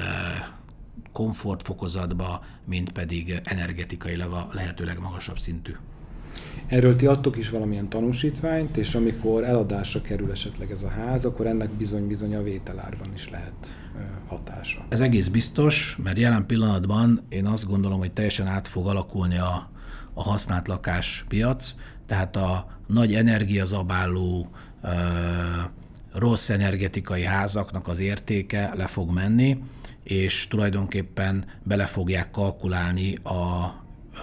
[1.11, 5.75] komfortfokozatba, mind pedig energetikailag a lehető legmagasabb szintű.
[6.67, 11.47] Erről ti adtok is valamilyen tanúsítványt, és amikor eladásra kerül esetleg ez a ház, akkor
[11.47, 13.75] ennek bizony-bizony a vételárban is lehet
[14.27, 14.85] hatása.
[14.89, 19.69] Ez egész biztos, mert jelen pillanatban én azt gondolom, hogy teljesen át fog alakulni a,
[20.13, 21.75] a használt lakáspiac,
[22.09, 24.49] tehát a nagy energiazabáló,
[26.13, 29.63] rossz energetikai házaknak az értéke le fog menni,
[30.03, 33.73] és tulajdonképpen bele fogják kalkulálni a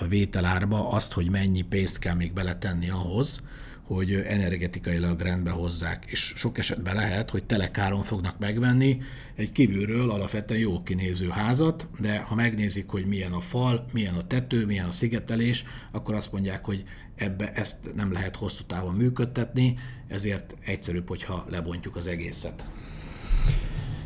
[0.08, 3.40] vételárba azt, hogy mennyi pénzt kell még beletenni ahhoz,
[3.86, 6.04] hogy energetikailag rendbe hozzák.
[6.06, 8.98] És sok esetben lehet, hogy telekáron fognak megvenni
[9.34, 14.26] egy kívülről alapvetően jó kinéző házat, de ha megnézik, hogy milyen a fal, milyen a
[14.26, 16.84] tető, milyen a szigetelés, akkor azt mondják, hogy
[17.16, 19.74] ebbe ezt nem lehet hosszú távon működtetni,
[20.08, 22.66] ezért egyszerűbb, hogyha lebontjuk az egészet.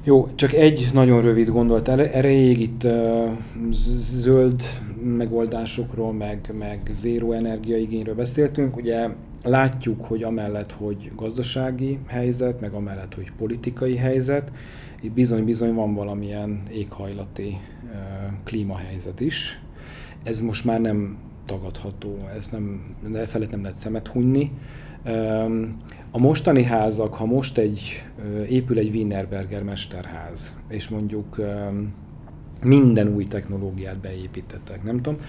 [0.04, 2.86] Jó, csak egy nagyon rövid gondolat erejéig itt
[4.16, 4.62] zöld
[5.02, 8.76] megoldásokról, meg, meg zéró energiaigényről beszéltünk.
[8.76, 9.08] Ugye
[9.42, 14.52] látjuk, hogy amellett, hogy gazdasági helyzet, meg amellett, hogy politikai helyzet,
[15.00, 17.56] itt bizony-bizony van valamilyen éghajlati
[18.44, 19.60] klímahelyzet is.
[20.22, 22.94] Ez most már nem tagadható, ez nem,
[23.26, 24.52] felett nem lehet szemet hunyni.
[26.10, 28.04] A mostani házak, ha most egy
[28.48, 31.40] épül egy Wienerberger mesterház, és mondjuk
[32.62, 35.20] minden új technológiát beépítettek, nem tudom,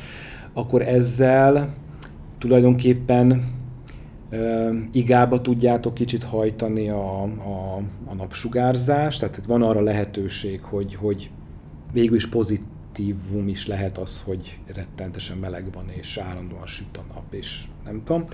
[0.54, 1.74] akkor ezzel
[2.38, 3.44] tulajdonképpen
[4.92, 11.32] igába tudjátok kicsit hajtani a, a, a napsugárzást, tehát van arra lehetőség, hogy, hogy
[11.94, 12.64] végül is pozit,
[12.98, 18.02] negatívum is lehet az, hogy rettentesen meleg van, és állandóan süt a nap, és nem
[18.06, 18.26] tudom.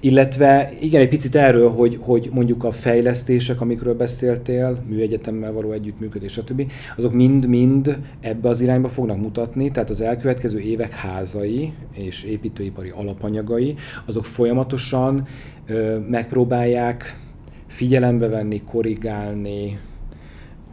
[0.00, 6.32] Illetve igen, egy picit erről, hogy, hogy mondjuk a fejlesztések, amikről beszéltél, műegyetemmel való együttműködés,
[6.32, 12.90] stb., azok mind-mind ebbe az irányba fognak mutatni, tehát az elkövetkező évek házai és építőipari
[12.90, 13.74] alapanyagai,
[14.06, 15.26] azok folyamatosan
[15.66, 17.20] ö, megpróbálják
[17.66, 19.78] figyelembe venni, korrigálni,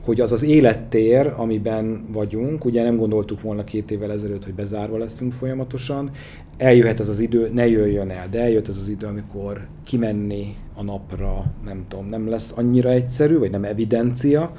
[0.03, 4.97] hogy az az élettér, amiben vagyunk, ugye nem gondoltuk volna két évvel ezelőtt, hogy bezárva
[4.97, 6.11] leszünk folyamatosan,
[6.57, 10.83] eljöhet ez az idő, ne jöjjön el, de eljött ez az idő, amikor kimenni a
[10.83, 14.51] napra, nem tudom, nem lesz annyira egyszerű, vagy nem evidencia.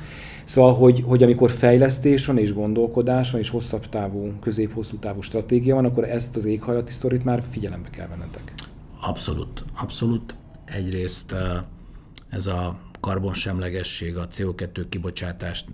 [0.45, 5.75] Szóval, hogy, hogy amikor fejlesztés van, és gondolkodás van, és hosszabb távú, közép-hosszú távú stratégia
[5.75, 8.53] van, akkor ezt az éghajlati sztorit már figyelembe kell vennetek.
[9.01, 10.35] Abszolút, abszolút.
[10.65, 11.35] Egyrészt
[12.29, 15.67] ez a karbonsemlegesség, a CO2 kibocsátást,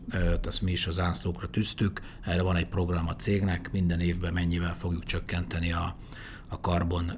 [0.46, 2.00] ezt mi is az ászlókra tűztük.
[2.24, 5.96] Erre van egy program a cégnek, minden évben mennyivel fogjuk csökkenteni a,
[6.48, 7.12] a karbon,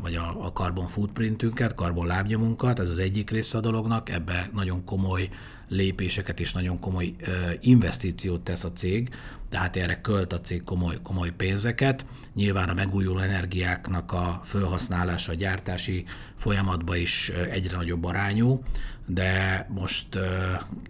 [0.00, 4.84] vagy a, a karbon footprintünket, karbon lábnyomunkat, ez az egyik része a dolognak, ebbe nagyon
[4.84, 5.28] komoly
[5.68, 7.14] lépéseket és nagyon komoly
[7.60, 9.10] investíciót tesz a cég,
[9.50, 12.04] tehát erre költ a cég komoly, komoly pénzeket.
[12.34, 16.04] Nyilván a megújuló energiáknak a felhasználása a gyártási
[16.36, 18.62] folyamatban is egyre nagyobb arányú,
[19.06, 20.18] de most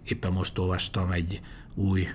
[0.03, 1.41] éppen most olvastam egy
[1.77, 2.07] új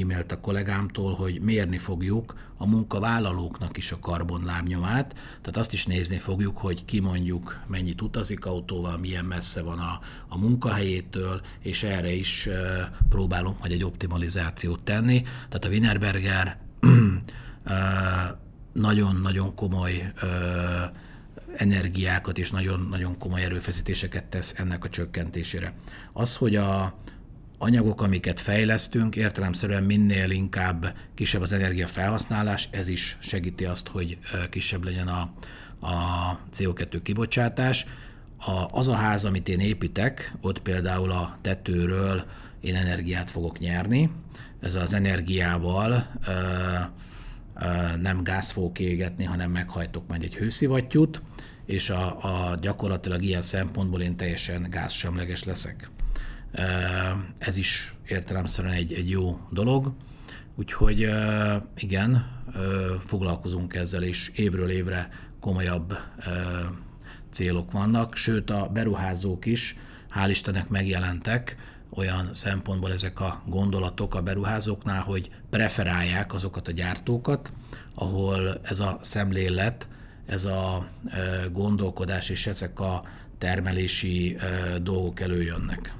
[0.00, 6.16] e-mailt a kollégámtól, hogy mérni fogjuk a munkavállalóknak is a karbonlábnyomát, tehát azt is nézni
[6.16, 12.12] fogjuk, hogy ki mondjuk mennyit utazik autóval, milyen messze van a, a munkahelyétől, és erre
[12.12, 12.48] is
[13.08, 15.22] próbálunk majd egy optimalizációt tenni.
[15.22, 16.58] Tehát a Wienerberger
[18.72, 20.12] nagyon-nagyon komoly
[21.56, 25.74] energiákat és nagyon-nagyon komoly erőfeszítéseket tesz ennek a csökkentésére.
[26.12, 26.94] Az, hogy a,
[27.58, 34.18] anyagok, amiket fejlesztünk, értelemszerűen minél inkább kisebb az energia felhasználás, ez is segíti azt, hogy
[34.50, 35.20] kisebb legyen a,
[35.86, 37.86] a CO2 kibocsátás.
[38.38, 42.24] A, az a ház, amit én építek, ott például a tetőről
[42.60, 44.10] én energiát fogok nyerni.
[44.60, 46.32] Ez az energiával ö,
[47.60, 51.22] ö, nem gáz fogok égetni, hanem meghajtok majd egy hőszivattyút,
[51.66, 55.90] és a, a gyakorlatilag ilyen szempontból én teljesen gázsemleges leszek.
[57.38, 59.92] Ez is értelemszerűen egy, egy jó dolog.
[60.54, 61.10] Úgyhogy
[61.76, 62.26] igen,
[63.00, 65.08] foglalkozunk ezzel, és évről évre
[65.40, 65.98] komolyabb
[67.30, 69.76] célok vannak, sőt a beruházók is,
[70.14, 71.56] hál' Istennek megjelentek
[71.90, 77.52] olyan szempontból ezek a gondolatok a beruházóknál, hogy preferálják azokat a gyártókat,
[77.94, 79.88] ahol ez a szemlélet,
[80.26, 80.88] ez a
[81.52, 83.04] gondolkodás és ezek a
[83.38, 84.36] termelési
[84.82, 85.94] dolgok előjönnek.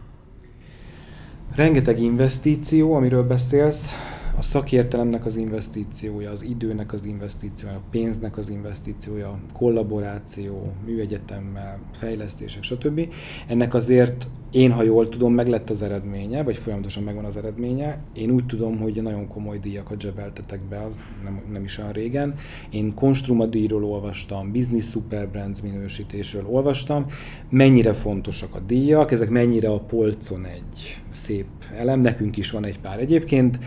[1.54, 3.92] Rengeteg investíció, amiről beszélsz,
[4.38, 12.62] a szakértelemnek az investíciója, az időnek az investíciója, a pénznek az investíciója, kollaboráció, műegyetemmel, fejlesztések,
[12.62, 13.00] stb.
[13.46, 17.98] Ennek azért én, ha jól tudom, meg lett az eredménye, vagy folyamatosan megvan az eredménye.
[18.14, 20.86] Én úgy tudom, hogy nagyon komoly díjakat zsebeltetek be,
[21.24, 22.34] nem, nem is olyan régen.
[22.70, 27.06] Én Konstruma díjról olvastam, Business Super Brands minősítésről olvastam.
[27.50, 32.78] Mennyire fontosak a díjak, ezek mennyire a polcon egy szép elem, nekünk is van egy
[32.78, 33.58] pár egyébként,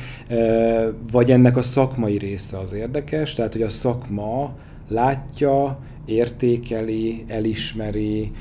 [1.11, 4.55] vagy ennek a szakmai része az érdekes, tehát hogy a szakma
[4.87, 8.31] látja, értékeli, elismeri,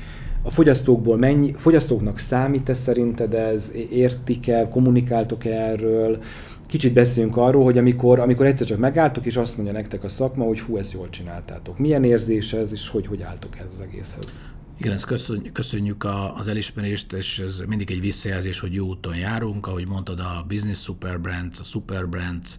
[0.43, 6.23] a fogyasztókból mennyi, fogyasztóknak számít-e szerinted ez, értik-e, kommunikáltok-e erről,
[6.67, 10.45] kicsit beszéljünk arról, hogy amikor, amikor egyszer csak megálltok, és azt mondja nektek a szakma,
[10.45, 11.77] hogy hú, ezt jól csináltátok.
[11.77, 14.41] Milyen érzés ez, és hogy hogy álltok ez az egészhez?
[14.77, 19.67] Igen, ezt köszönjük, köszönjük az elismerést, és ez mindig egy visszajelzés, hogy jó úton járunk.
[19.67, 22.57] Ahogy mondtad, a Business Super Brands, a Super Brands,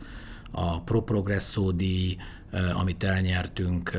[0.50, 2.16] a Pro Progresso díj,
[2.74, 3.90] amit elnyertünk,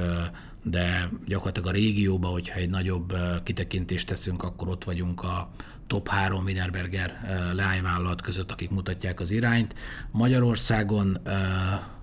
[0.64, 5.52] de gyakorlatilag a régióban, hogyha egy nagyobb kitekintést teszünk, akkor ott vagyunk a
[5.88, 7.20] top 3 Wienerberger
[7.54, 9.76] leányvállalat között, akik mutatják az irányt.
[10.12, 11.18] Magyarországon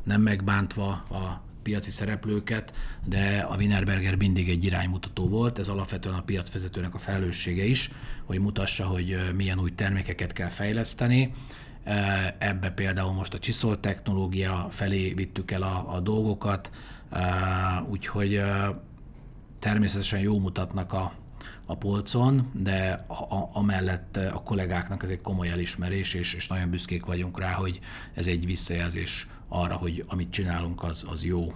[0.05, 2.73] nem megbántva a piaci szereplőket,
[3.05, 7.91] de a Wienerberger mindig egy iránymutató volt, ez alapvetően a piacvezetőnek a felelőssége is,
[8.25, 11.33] hogy mutassa, hogy milyen új termékeket kell fejleszteni.
[12.39, 16.71] Ebbe például most a csiszol technológia felé vittük el a, a dolgokat,
[17.91, 18.41] úgyhogy
[19.59, 21.13] természetesen jó mutatnak a,
[21.67, 26.71] a polcon, de a, a, amellett a kollégáknak ez egy komoly elismerés, és, és nagyon
[26.71, 27.81] büszkék vagyunk rá, hogy
[28.15, 31.47] ez egy visszajelzés arra, hogy amit csinálunk, az, az jó.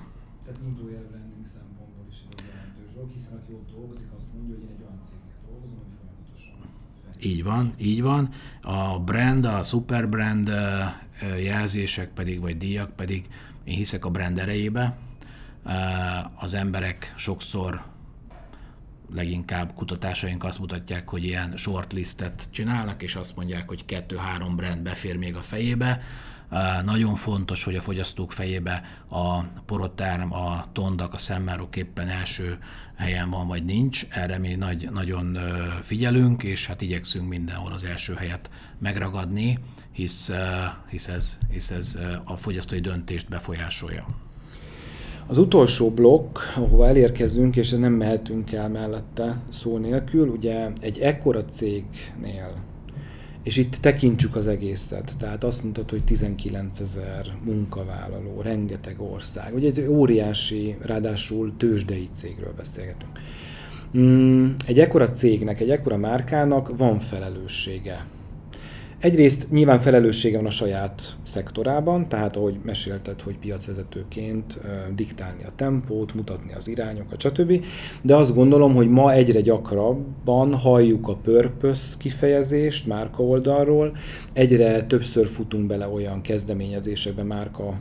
[0.45, 4.55] Tehát employer branding szempontból is ez egy jelentős dolog, hiszen aki ott dolgozik, azt mondja,
[4.55, 8.29] hogy én egy olyan cégnél dolgozom, hogy folyamatosan Így van, így van.
[8.63, 10.51] A brand, a super brand
[11.39, 13.29] jelzések pedig, vagy díjak pedig,
[13.65, 14.97] én hiszek a brand erejébe.
[16.35, 17.83] Az emberek sokszor
[19.15, 25.17] leginkább kutatásaink azt mutatják, hogy ilyen shortlistet csinálnak, és azt mondják, hogy kettő-három brand befér
[25.17, 26.01] még a fejébe.
[26.85, 32.59] Nagyon fontos, hogy a fogyasztók fejébe a porotárm, a tondak, a szemmárok éppen első
[32.97, 34.07] helyen van, vagy nincs.
[34.11, 35.39] Erre mi nagy, nagyon
[35.83, 39.59] figyelünk, és hát igyekszünk mindenhol az első helyet megragadni,
[39.93, 40.33] hisz,
[40.91, 44.07] hisz, ez, hisz ez a fogyasztói döntést befolyásolja.
[45.27, 51.45] Az utolsó blokk, ahova elérkezünk, és nem mehetünk el mellette szó nélkül, ugye egy ekkora
[51.45, 52.55] cégnél,
[53.43, 59.69] és itt tekintsük az egészet, tehát azt mondtad, hogy 19 ezer munkavállaló, rengeteg ország, ugye
[59.69, 63.19] ez egy óriási, ráadásul tőzsdei cégről beszélgetünk.
[63.99, 68.07] Mm, egy ekkora cégnek, egy ekkora márkának van felelőssége
[69.03, 74.59] Egyrészt nyilván felelőssége van a saját szektorában, tehát ahogy mesélted, hogy piacvezetőként
[74.95, 77.65] diktálni a tempót, mutatni az irányokat, stb.
[78.03, 83.97] De azt gondolom, hogy ma egyre gyakrabban halljuk a purpose kifejezést márka oldalról,
[84.33, 87.81] egyre többször futunk bele olyan kezdeményezésekbe márka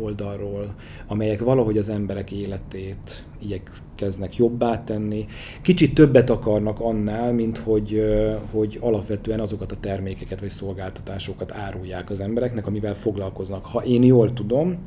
[0.00, 0.74] oldalról,
[1.06, 5.26] amelyek valahogy az emberek életét igyekeznek jobbá tenni.
[5.62, 8.02] Kicsit többet akarnak annál, mint hogy,
[8.50, 13.64] hogy alapvetően azokat a termékeket vagy szolgáltatásokat árulják az embereknek, amivel foglalkoznak.
[13.64, 14.78] Ha én jól tudom,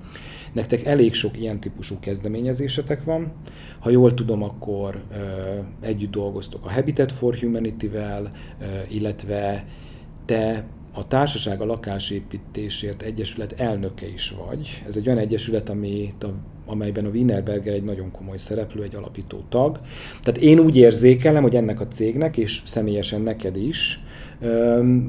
[0.53, 3.32] nektek elég sok ilyen típusú kezdeményezésetek van.
[3.80, 5.01] Ha jól tudom, akkor
[5.82, 8.32] együtt dolgoztok a Habitat for Humanity-vel,
[8.89, 9.66] illetve
[10.26, 14.82] te a Társaság a Lakásépítésért Egyesület elnöke is vagy.
[14.88, 16.34] Ez egy olyan egyesület, amit a
[16.66, 19.80] amelyben a Wienerberger egy nagyon komoly szereplő, egy alapító tag.
[20.24, 23.99] Tehát én úgy érzékelem, hogy ennek a cégnek, és személyesen neked is,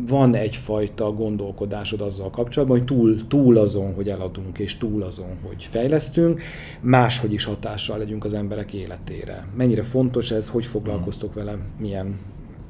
[0.06, 5.68] van egyfajta gondolkodásod azzal kapcsolatban, hogy túl, túl azon, hogy eladunk, és túl azon, hogy
[5.70, 6.40] fejlesztünk,
[6.80, 9.46] máshogy is hatással legyünk az emberek életére.
[9.56, 12.18] Mennyire fontos ez, hogy foglalkoztok vele, milyen,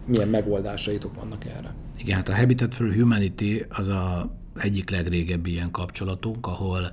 [0.07, 1.75] milyen megoldásaitok vannak erre?
[1.99, 6.93] Igen, hát a Habitat for Humanity az a egyik legrégebbi ilyen kapcsolatunk, ahol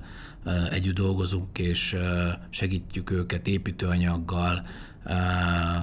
[0.70, 1.96] együtt dolgozunk, és
[2.50, 4.62] segítjük őket építőanyaggal,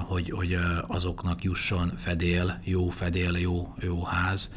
[0.07, 0.57] hogy, hogy
[0.87, 4.53] azoknak jusson fedél, jó fedél, jó, jó ház,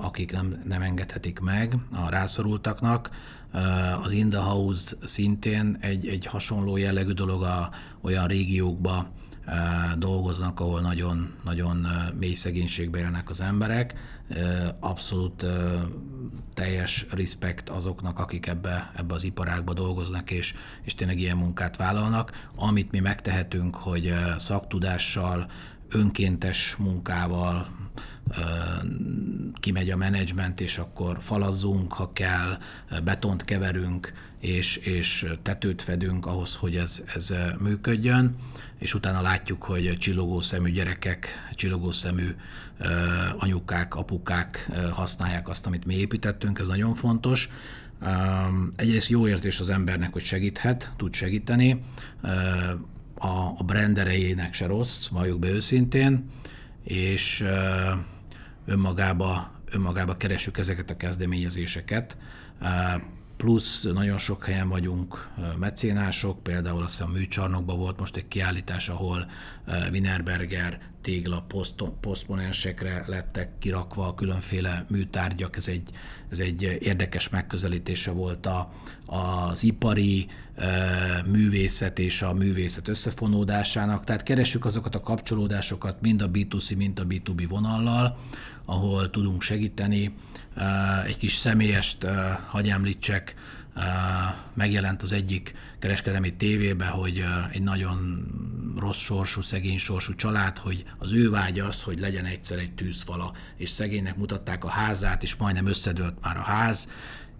[0.00, 3.10] akik nem, nem engedhetik meg a rászorultaknak.
[4.02, 7.70] Az In the House szintén egy, egy hasonló jellegű dolog a,
[8.00, 9.10] olyan régiókba,
[9.98, 11.86] dolgoznak, ahol nagyon, nagyon
[12.18, 13.94] mély szegénységbe élnek az emberek.
[14.80, 15.44] Abszolút
[16.54, 22.48] teljes respekt azoknak, akik ebbe, ebbe az iparágba dolgoznak, és, és tényleg ilyen munkát vállalnak.
[22.56, 25.50] Amit mi megtehetünk, hogy szaktudással,
[25.88, 27.68] önkéntes munkával,
[29.60, 32.58] kimegy a menedzsment, és akkor falazzunk, ha kell,
[33.04, 38.36] betont keverünk, és, és tetőt fedünk ahhoz, hogy ez, ez működjön,
[38.82, 42.28] és utána látjuk, hogy csillogó szemű gyerekek, csillogó szemű
[43.36, 47.48] anyukák, apukák használják azt, amit mi építettünk, ez nagyon fontos.
[48.76, 51.82] Egyrészt jó érzés az embernek, hogy segíthet, tud segíteni,
[53.58, 56.30] a brand erejének se rossz, valljuk be őszintén,
[56.84, 57.44] és
[58.66, 62.16] önmagába, önmagába keresünk ezeket a kezdeményezéseket
[63.42, 65.28] plusz nagyon sok helyen vagyunk
[65.58, 69.30] mecénások, például azt hiszem a műcsarnokban volt most egy kiállítás, ahol
[69.90, 71.46] Wienerberger tégla
[72.00, 75.56] posztponensekre lettek kirakva különféle műtárgyak.
[75.56, 75.90] Ez egy,
[76.30, 78.72] ez egy érdekes megközelítése volt a,
[79.06, 80.26] az ipari
[81.26, 84.04] művészet és a művészet összefonódásának.
[84.04, 88.18] Tehát keressük azokat a kapcsolódásokat mind a B2C, mind a B2B vonallal,
[88.64, 90.14] ahol tudunk segíteni.
[91.06, 92.06] Egy kis személyest
[92.46, 93.34] hagy említsek,
[94.54, 98.26] megjelent az egyik kereskedelmi tévébe, hogy egy nagyon
[98.78, 103.32] rossz sorsú, szegény sorsú család, hogy az ő vágya az, hogy legyen egyszer egy tűzfala,
[103.56, 106.88] és szegénynek mutatták a házát, és majdnem összedőlt már a ház,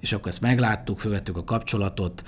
[0.00, 2.24] és akkor ezt megláttuk, fölvettük a kapcsolatot,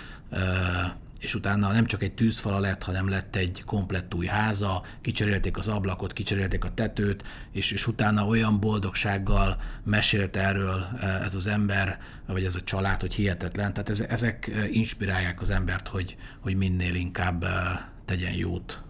[1.25, 5.69] és utána nem csak egy tűzfala lett, hanem lett egy komplett új háza, kicserélték az
[5.69, 11.99] ablakot, kicserélték a tetőt, és, és utána olyan boldogsággal mesélt erről e, ez az ember,
[12.27, 13.73] vagy ez a család, hogy hihetetlen.
[13.73, 17.49] Tehát ez, ezek inspirálják az embert, hogy, hogy minél inkább e,
[18.05, 18.83] tegyen jót.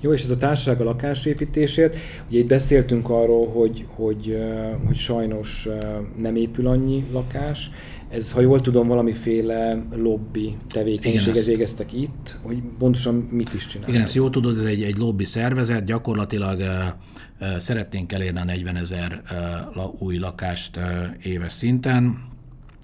[0.00, 1.96] Jó, és ez a társaság a lakásépítésért,
[2.28, 5.68] ugye itt beszéltünk arról, hogy, hogy, e, hogy sajnos
[6.16, 7.70] nem épül annyi lakás,
[8.14, 13.94] ez, ha jól tudom, valamiféle lobby tevékenységet végeztek itt, hogy pontosan mit is csinálnak.
[13.94, 16.66] Igen, ezt jól tudod, ez egy, egy lobby szervezet, gyakorlatilag uh,
[17.40, 19.22] uh, szeretnénk elérni a 40 ezer
[19.76, 20.82] uh, új lakást uh,
[21.22, 22.18] éves szinten.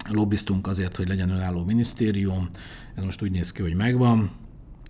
[0.09, 2.49] Lobbiztunk azért, hogy legyen önálló minisztérium,
[2.95, 4.31] ez most úgy néz ki, hogy megvan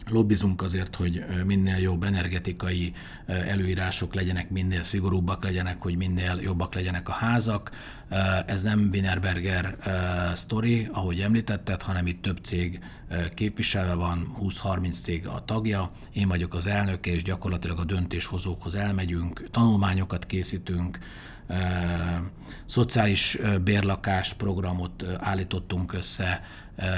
[0.09, 2.93] lobbizunk azért, hogy minél jobb energetikai
[3.25, 7.71] előírások legyenek, minél szigorúbbak legyenek, hogy minél jobbak legyenek a házak.
[8.45, 9.77] Ez nem Wienerberger
[10.35, 12.79] story, ahogy említetted, hanem itt több cég
[13.33, 19.49] képviselve van, 20-30 cég a tagja, én vagyok az elnöke, és gyakorlatilag a döntéshozókhoz elmegyünk,
[19.51, 20.99] tanulmányokat készítünk,
[22.65, 26.43] szociális bérlakás programot állítottunk össze,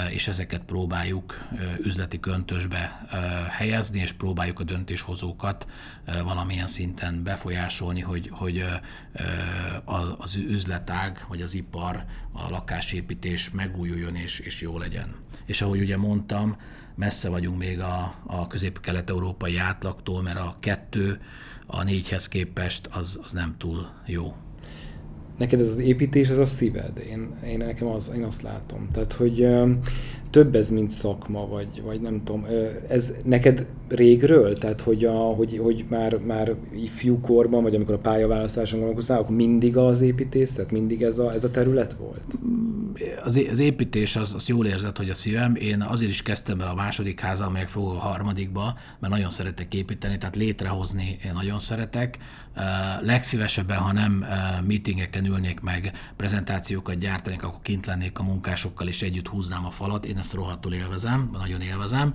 [0.09, 1.47] és ezeket próbáljuk
[1.79, 3.07] üzleti köntösbe
[3.51, 5.67] helyezni, és próbáljuk a döntéshozókat
[6.23, 8.65] valamilyen szinten befolyásolni, hogy, hogy
[10.17, 15.15] az üzletág, vagy az ipar, a lakásépítés megújuljon és, és jó legyen.
[15.45, 16.57] És ahogy ugye mondtam,
[16.95, 21.21] messze vagyunk még a, a közép-kelet-európai átlagtól, mert a kettő
[21.65, 24.35] a négyhez képest az, az nem túl jó
[25.37, 27.03] neked ez az építés, ez a szíved.
[27.09, 28.87] Én, én nekem az, én azt látom.
[28.91, 29.47] Tehát, hogy
[30.33, 32.45] több ez, mint szakma, vagy, vagy nem tudom.
[32.87, 34.57] Ez neked régről?
[34.57, 39.77] Tehát, hogy, a, hogy, hogy már, már ifjúkorban, vagy amikor a pályaválasztáson gondolkoztál, akkor mindig
[39.77, 42.23] az építészet, mindig ez a, ez a terület volt?
[43.23, 45.55] Az, az építés, az, az jól érzett, hogy a szívem.
[45.55, 49.73] Én azért is kezdtem el a második házal, meg fogok a harmadikba, mert nagyon szeretek
[49.73, 52.17] építeni, tehát létrehozni én nagyon szeretek.
[53.01, 54.25] Legszívesebben, ha nem
[54.67, 60.05] meetingeken ülnék meg, prezentációkat gyártanék, akkor kint lennék a munkásokkal, és együtt húznám a falat.
[60.05, 62.13] Én ezt rohadtul élvezem, nagyon élvezem.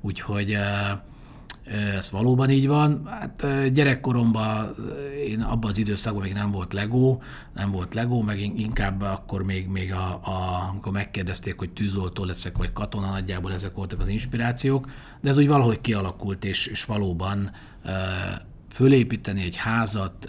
[0.00, 0.56] Úgyhogy
[1.96, 3.06] ez valóban így van.
[3.06, 4.74] Hát gyerekkoromban
[5.26, 7.18] én abban az időszakban még nem volt Lego,
[7.54, 12.56] nem volt Lego, meg inkább akkor még, még a, a, amikor megkérdezték, hogy tűzoltó leszek,
[12.56, 14.90] vagy katona, nagyjából ezek voltak az inspirációk,
[15.20, 17.50] de ez úgy valahogy kialakult, és, és valóban
[18.70, 20.28] fölépíteni egy házat,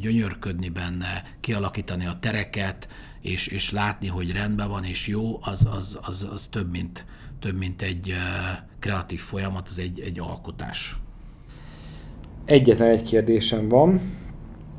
[0.00, 2.88] gyönyörködni benne, kialakítani a tereket,
[3.24, 7.04] és, és látni, hogy rendben van és jó, az, az, az, az több, mint,
[7.38, 8.14] több, mint egy
[8.78, 10.96] kreatív folyamat, az egy, egy alkotás.
[12.44, 14.00] Egyetlen egy kérdésem van.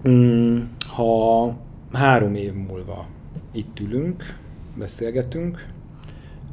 [0.10, 1.58] Mm, ha
[1.92, 3.08] három év múlva
[3.52, 4.38] itt ülünk,
[4.78, 5.68] beszélgetünk,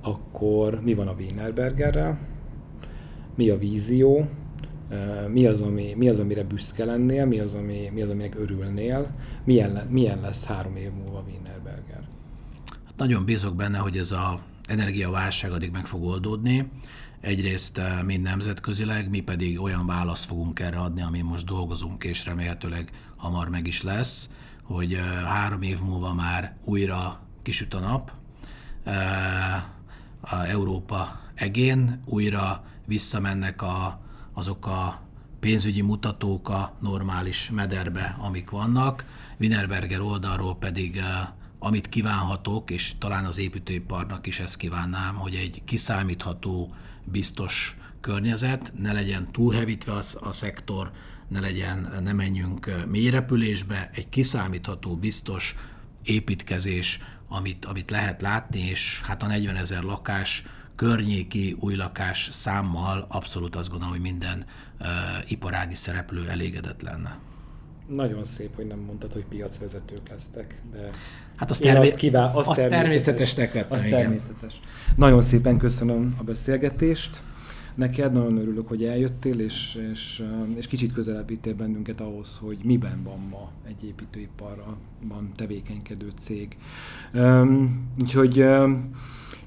[0.02, 2.18] akkor mi van a Wienerbergerrel?
[3.34, 4.28] Mi a vízió?
[5.28, 7.26] Mi az, ami, mi az, amire büszke lennél?
[7.26, 9.10] Mi az, ami, mi az aminek örülnél?
[9.44, 11.41] Milyen, milyen lesz három év múlva Wienerberger?
[12.96, 16.70] Nagyon bízok benne, hogy ez a energiaválság addig meg fog oldódni.
[17.20, 22.24] Egyrészt eh, mind nemzetközileg, mi pedig olyan választ fogunk erre adni, ami most dolgozunk, és
[22.24, 24.28] remélhetőleg hamar meg is lesz,
[24.62, 28.12] hogy eh, három év múlva már újra kisüt a nap,
[28.84, 29.56] eh,
[30.20, 34.00] a Európa egén, újra visszamennek a,
[34.32, 35.00] azok a
[35.40, 39.04] pénzügyi mutatók a normális mederbe, amik vannak.
[39.40, 41.02] Wienerberger oldalról pedig
[41.64, 48.92] amit kívánhatok, és talán az építőiparnak is ezt kívánnám, hogy egy kiszámítható, biztos környezet, ne
[48.92, 50.90] legyen túlhevítve a szektor,
[51.28, 55.54] ne legyen, ne menjünk mélyrepülésbe, egy kiszámítható, biztos
[56.02, 60.44] építkezés, amit, amit lehet látni, és hát a 40 ezer lakás
[60.76, 64.46] környéki új lakás számmal abszolút azt gondolom, hogy minden
[64.80, 64.86] uh,
[65.30, 67.18] iparági szereplő elégedett lenne.
[67.94, 70.90] Nagyon szép, hogy nem mondtad, hogy piacvezetők lesztek, de
[71.36, 74.00] Hát én termé- azt, kíván, azt, azt természetesnek vettem, az igen.
[74.00, 74.60] természetes.
[74.96, 77.22] Nagyon szépen köszönöm a beszélgetést.
[77.74, 80.24] Neked nagyon örülök, hogy eljöttél, és, és,
[80.54, 86.56] és kicsit közelebb vittél bennünket ahhoz, hogy miben van ma egy építőiparban tevékenykedő cég.
[87.14, 88.90] Üm, úgyhogy üm,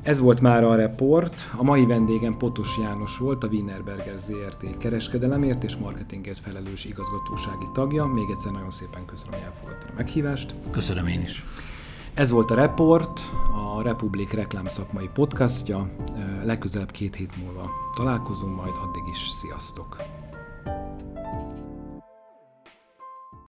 [0.05, 1.51] ez volt már a report.
[1.57, 8.05] A mai vendégem Potos János volt, a Wienerberger ZRT kereskedelemért és marketingért felelős igazgatósági tagja.
[8.05, 10.55] Még egyszer nagyon szépen köszönöm, hogy elfogadtad a meghívást.
[10.71, 11.45] Köszönöm én is.
[12.13, 13.19] Ez volt a Report,
[13.75, 15.89] a Republik reklám szakmai podcastja.
[16.43, 19.97] Legközelebb két hét múlva találkozunk, majd addig is sziasztok!